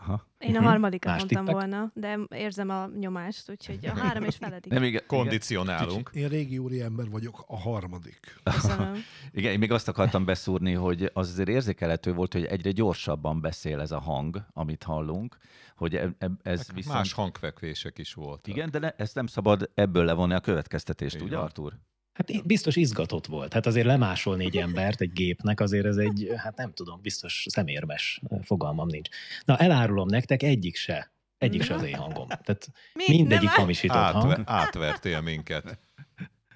[0.00, 0.26] Aha.
[0.38, 0.68] Én a Mhm.
[0.68, 1.60] harmadikat Más mondtam tippek?
[1.60, 4.72] volna, de érzem a nyomást, úgyhogy a három és feledik.
[4.72, 6.10] Nem, igen, igen, Kondicionálunk.
[6.12, 8.40] Én régi úri ember vagyok, a harmadik.
[8.42, 8.94] Köszönöm.
[9.32, 13.80] igen, én még azt akartam beszúrni, hogy az azért érzékelhető volt, hogy egyre gyorsabban beszél
[13.80, 15.36] ez a hang, amit hallunk,
[15.76, 16.96] hogy e- e- ez Meg viszont...
[16.96, 18.46] Más hangfekvések is voltak.
[18.46, 21.36] Igen, de ne, ezt nem szabad ebből levonni a következtetést, Így ugye.
[21.36, 21.72] Artur?
[22.18, 23.52] Hát biztos izgatott volt.
[23.52, 28.20] Hát azért lemásolni egy embert egy gépnek, azért ez egy, hát nem tudom, biztos szemérmes
[28.42, 29.08] fogalmam nincs.
[29.44, 31.12] Na, elárulom nektek, egyik se.
[31.38, 32.26] Egyik se az én hangom.
[32.26, 33.08] Tehát Mit?
[33.08, 34.30] mindegyik hamisított hang.
[34.30, 35.78] Átve, átvertél minket.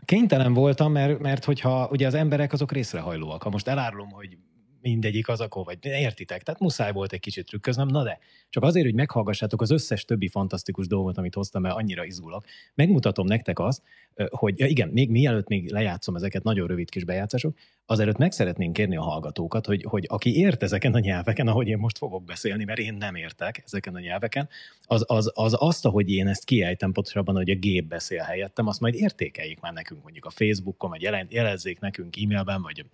[0.05, 3.43] Kénytelen voltam, mert, mert hogyha ugye az emberek azok részrehajlóak.
[3.43, 4.39] Ha most elárulom, hogy
[4.83, 5.79] mindegyik az akkor, vagy.
[5.83, 8.19] Értitek, tehát muszáj volt egy kicsit trükköznem, na de
[8.49, 13.27] csak azért, hogy meghallgassátok az összes többi fantasztikus dolgot, amit hoztam, mert annyira izgulok, megmutatom
[13.27, 13.83] nektek azt,
[14.31, 17.57] hogy ja igen, még mielőtt még lejátszom ezeket, nagyon rövid kis bejátszások,
[17.87, 21.79] azelőtt meg szeretnénk kérni a hallgatókat, hogy, hogy aki ért ezeken a nyelveken, ahogy én
[21.79, 24.49] most fogok beszélni, mert én nem értek ezeken a nyelveken,
[24.83, 28.81] az, az, az azt, ahogy én ezt kiejtem, pontosabban, hogy a gép beszél helyettem, azt
[28.81, 32.85] majd értékeljék már nekünk mondjuk a Facebookon, vagy jelezzék nekünk e-mailben, vagy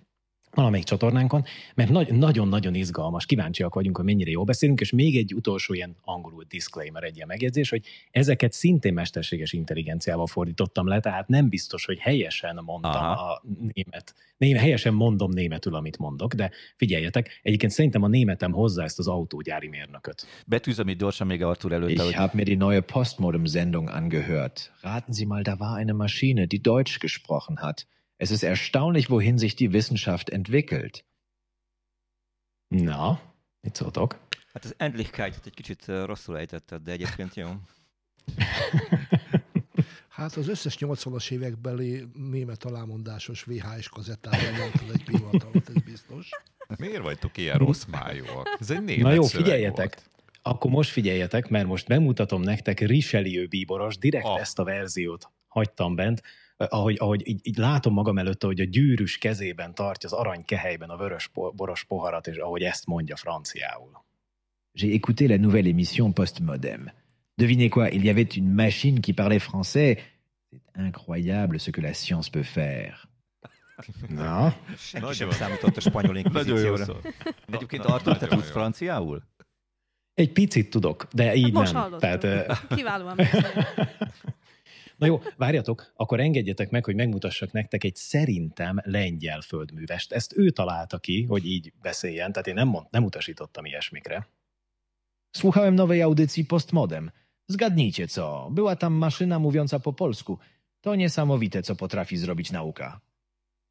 [0.55, 1.45] valamelyik csatornánkon,
[1.75, 5.97] mert nagy- nagyon-nagyon izgalmas, kíváncsiak vagyunk, hogy mennyire jól beszélünk, és még egy utolsó ilyen
[6.05, 11.85] angolul disclaimer, egy ilyen megjegyzés, hogy ezeket szintén mesterséges intelligenciával fordítottam le, tehát nem biztos,
[11.85, 13.33] hogy helyesen mondtam Aha.
[13.33, 13.43] a
[13.75, 18.99] német, német, helyesen mondom németül, amit mondok, de figyeljetek, egyébként szerintem a németem hozza ezt
[18.99, 20.27] az autógyári mérnököt.
[20.47, 24.73] Betűzöm itt gyorsan még Artur előtte, hogy Ich habe mir die neue Postmodem-Sendung angehört.
[24.81, 27.87] Raten Sie mal, da war eine Maschine, die Deutsch gesprochen hat.
[28.21, 31.05] Es ist erstaunlich, wohin sich die Wissenschaft entwickelt.
[32.69, 33.21] Na,
[33.61, 34.19] mit szóltok?
[34.53, 37.49] Hát az Endlichkeit egy kicsit rosszul ejtetted, de egyébként jó.
[40.09, 46.29] Hát az összes 80-as évekbeli német alámondásos VHS kazettát lenyomtad egy pillanat alatt, ez biztos.
[46.79, 48.57] Miért vagytok ilyen rossz májúak?
[48.61, 49.95] Ez egy német Na jó, figyeljetek.
[49.95, 50.11] Volt.
[50.43, 54.41] Akkor most figyeljetek, mert most bemutatom nektek Richelieu bíboros, direkt Ah.
[54.41, 56.23] ezt a verziót hagytam bent,
[56.59, 60.91] ahogy, ahogy így, így látom magam előtt, hogy a gyűrűs kezében tartja az arany kehelyben
[60.91, 64.05] a vörös po- boros poharat, és ahogy ezt mondja franciául.
[64.79, 66.91] J'ai écouté la nouvelle émission Postmodem.
[67.35, 69.97] Devinez quoi, il y avait une machine qui parlait français.
[70.51, 73.09] C'est incroyable ce que la science peut faire.
[74.09, 75.13] Na, Senki Nagyon.
[75.13, 77.01] sem számított a spanyol Nagyon jó inkvizícióra.
[77.53, 79.23] Egyébként Artur, te tudsz franciául?
[80.15, 81.83] egy picit tudok, de így Hát most nem.
[81.83, 82.01] hallottuk.
[82.21, 83.17] Tehát, eh, Kiválóan.
[84.99, 90.13] Na jó, várjatok, akkor engedjetek meg, hogy megmutassak nektek egy szerintem lengyel földművest.
[90.13, 94.29] Ezt ő találta ki, hogy így beszéljen, tehát én nem, mond, nem utasítottam ilyesmikre.
[95.31, 97.11] Słuchałem nowej audycji Postmodem.
[97.47, 100.39] Zgadnijcie co, była tam maszyna mówiąca po polsku.
[100.81, 103.01] To niesamowite, co potrafi zrobić nauka.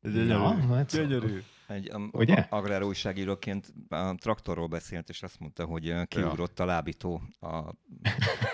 [0.04, 1.44] No, hát Gyönyörű.
[1.68, 2.46] Egy um, Ugye?
[2.50, 7.48] agrár újságíróként a traktorról beszélt, és azt mondta, hogy uh, kiugrott a lábító a,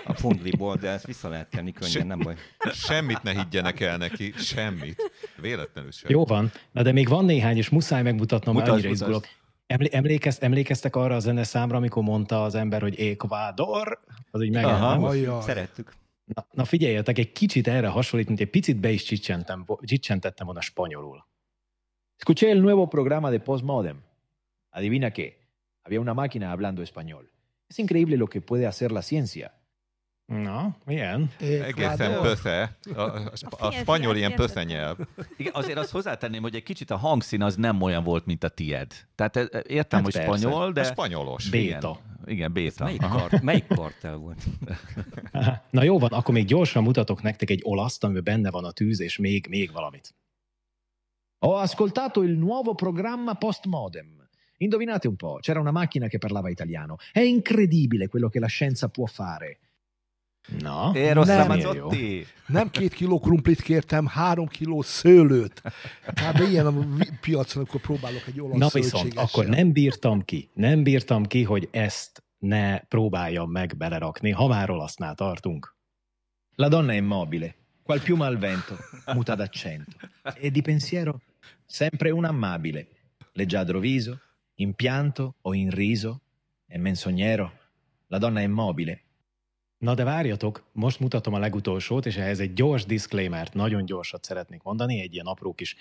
[0.04, 2.34] a fundliból, de ezt vissza lehet kenni könnyen, nem baj.
[2.72, 5.10] Semmit ne higgyenek el neki, semmit.
[5.40, 6.10] Véletlenül sem.
[6.10, 9.26] Jó van, na de még van néhány, és muszáj megmutatnom, Mutasd, annyira izgulok.
[9.66, 14.00] Emlé- emlékez, emlékeztek arra a zeneszámra, amikor mondta az ember, hogy Ecuador?
[14.30, 14.64] Az így meg.
[14.64, 15.40] Aha.
[15.40, 15.92] Szerettük.
[16.24, 20.60] Na, na figyeljetek, egy kicsit erre hasonlít, mint egy picit be is csicsentem, csicsentettem volna
[20.60, 21.26] spanyolul.
[22.18, 24.02] Escuché el nuevo programa de Postmodern.
[24.70, 25.38] Adivina qué.
[25.84, 27.30] Había una máquina hablando español.
[27.68, 29.52] Es increíble lo que puede hacer la ciencia.
[30.26, 31.30] Na, milyen?
[31.38, 32.22] Egészen Ecuador.
[32.22, 32.76] pösze.
[32.94, 33.32] A, a,
[33.66, 34.96] a spanyol ilyen pösze nyelv.
[35.36, 38.48] Igen, azért azt hozzátenném, hogy egy kicsit a hangszín az nem olyan volt, mint a
[38.48, 38.92] tied.
[39.14, 40.38] Tehát eh, értem, Hát hogy persze.
[40.38, 40.80] spanyol, de...
[40.80, 41.48] A spanyolos.
[41.50, 41.98] Béta.
[42.26, 42.84] Igen, béta.
[42.84, 44.44] Melyik, kart, melyik kartel volt?
[45.70, 49.00] Na jó van, akkor még gyorsan mutatok nektek egy olaszt, amiben benne van a tűz,
[49.00, 50.14] és még, még valamit.
[51.46, 54.26] Ho ascoltato il nuovo programma Postmodern.
[54.56, 56.96] Indovinate un po', c'era una macchina che parlava italiano.
[57.12, 59.58] È incredibile quello che la scienza può fare.
[60.60, 61.36] Na, Eros Nem.
[61.36, 62.26] Ramazzotti!
[62.46, 65.62] Nem két kiló krumplit kértem, három kiló szőlőt.
[66.06, 66.48] Kb.
[66.48, 66.72] ilyen a
[67.20, 71.68] piacon, amikor próbálok egy olasz Na viszont, akkor nem bírtam ki, nem bírtam ki, hogy
[71.70, 75.76] ezt ne próbáljam meg belerakni, ha már olasznál tartunk.
[76.56, 77.54] La donna è immobile,
[77.84, 78.76] qual piuma al vento,
[79.14, 79.96] muta d'accento.
[80.34, 81.20] E di pensiero
[81.64, 82.88] sempre un amabile,
[83.32, 84.20] leggiadro viso,
[84.54, 86.20] in pianto o in riso,
[86.66, 87.52] è menzognero.
[88.08, 89.04] La donna è immobile,
[89.84, 94.62] Na de várjatok, most mutatom a legutolsót, és ehhez egy gyors disclaimert, nagyon gyorsat szeretnék
[94.62, 95.76] mondani, egy ilyen apró kis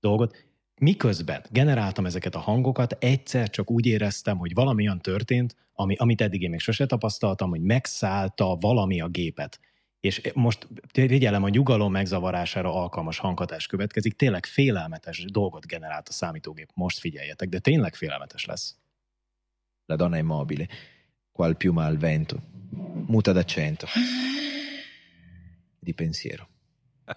[0.00, 0.46] dolgot.
[0.80, 6.20] Miközben generáltam ezeket a hangokat, egyszer csak úgy éreztem, hogy valami olyan történt, ami, amit
[6.20, 9.60] eddig én még sose tapasztaltam, hogy megszállta valami a gépet.
[10.00, 14.16] És most figyelem, a nyugalom megzavarására alkalmas hanghatás következik.
[14.16, 16.70] Tényleg félelmetes dolgot generált a számítógép.
[16.74, 18.76] Most figyeljetek, de tényleg félelmetes lesz.
[19.88, 20.68] la donna è immobile,
[21.32, 22.36] qual piuma al vento,
[23.06, 23.86] muta d'accento.
[25.78, 26.46] Di pensiero.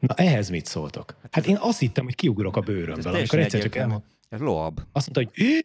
[0.00, 1.16] Na ehhez mit szóltok?
[1.30, 4.10] Hát én azt hittem, hogy kiugrok a bőrömből, amikor egyszer csak elmondtam.
[4.28, 4.80] Loab.
[4.92, 5.60] Azt mondta, hogy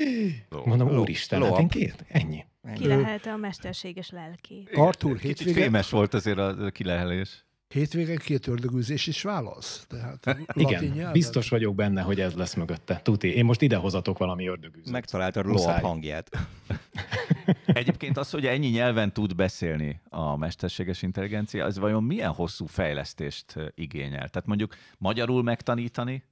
[0.65, 2.45] mondom, úristen, hát én két, ennyi.
[2.75, 4.67] Ki lehet a mesterséges lelki?
[4.73, 7.45] Artur, Kicsit hétvége, fémes volt azért a kilehelés.
[7.67, 9.85] hétvégen két ördögűzés is válasz.
[9.89, 11.11] Tehát latin Igen, nyelven.
[11.11, 12.99] biztos vagyok benne, hogy ez lesz mögötte.
[13.03, 14.91] Tuti, én most idehozatok valami ördögűzőt.
[14.91, 15.65] Megtaláltad Muszáj.
[15.67, 16.29] Loab hangját.
[17.65, 23.55] Egyébként az, hogy ennyi nyelven tud beszélni a mesterséges intelligencia, az vajon milyen hosszú fejlesztést
[23.55, 24.29] ö, igényel?
[24.29, 26.23] Tehát mondjuk magyarul megtanítani,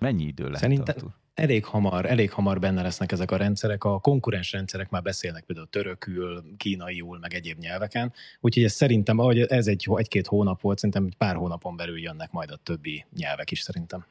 [0.00, 0.58] mennyi idő lehet?
[0.58, 1.20] Szerintem- attól?
[1.34, 3.84] Elég hamar, elég hamar benne lesznek ezek a rendszerek.
[3.84, 8.12] A konkurens rendszerek már beszélnek például törökül, kínaiul, meg egyéb nyelveken.
[8.40, 12.30] Úgyhogy ez szerintem, ahogy ez egy, egy-két hónap volt, szerintem egy pár hónapon belül jönnek
[12.30, 14.06] majd a többi nyelvek is szerintem.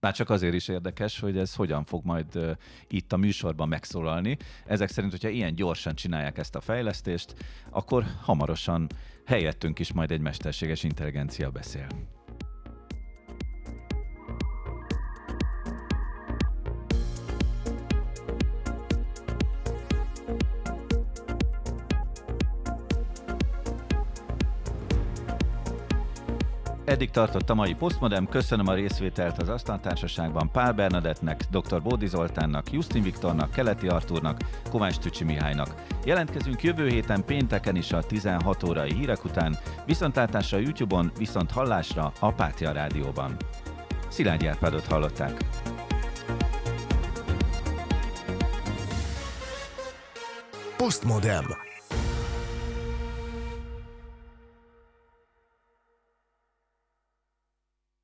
[0.00, 2.56] Már csak azért is érdekes, hogy ez hogyan fog majd
[2.88, 4.36] itt a műsorban megszólalni.
[4.66, 7.34] Ezek szerint, hogyha ilyen gyorsan csinálják ezt a fejlesztést,
[7.70, 8.86] akkor hamarosan
[9.26, 11.86] helyettünk is majd egy mesterséges intelligencia beszél.
[26.88, 28.28] Eddig tartott a mai Postmodem.
[28.28, 31.82] Köszönöm a részvételt az Asztaltársaságban Pál Bernadettnek, dr.
[31.82, 35.74] Bódi Zoltánnak, Justin Viktornak, Keleti Artúrnak, Kovács Tücsi Mihálynak.
[36.04, 42.12] Jelentkezünk jövő héten pénteken is a 16 órai hírek után, viszontlátásra a YouTube-on, viszont hallásra
[42.20, 43.36] a Pátia Rádióban.
[44.08, 45.36] Szilágyi Árpádot hallották.
[50.76, 51.67] Postmodem.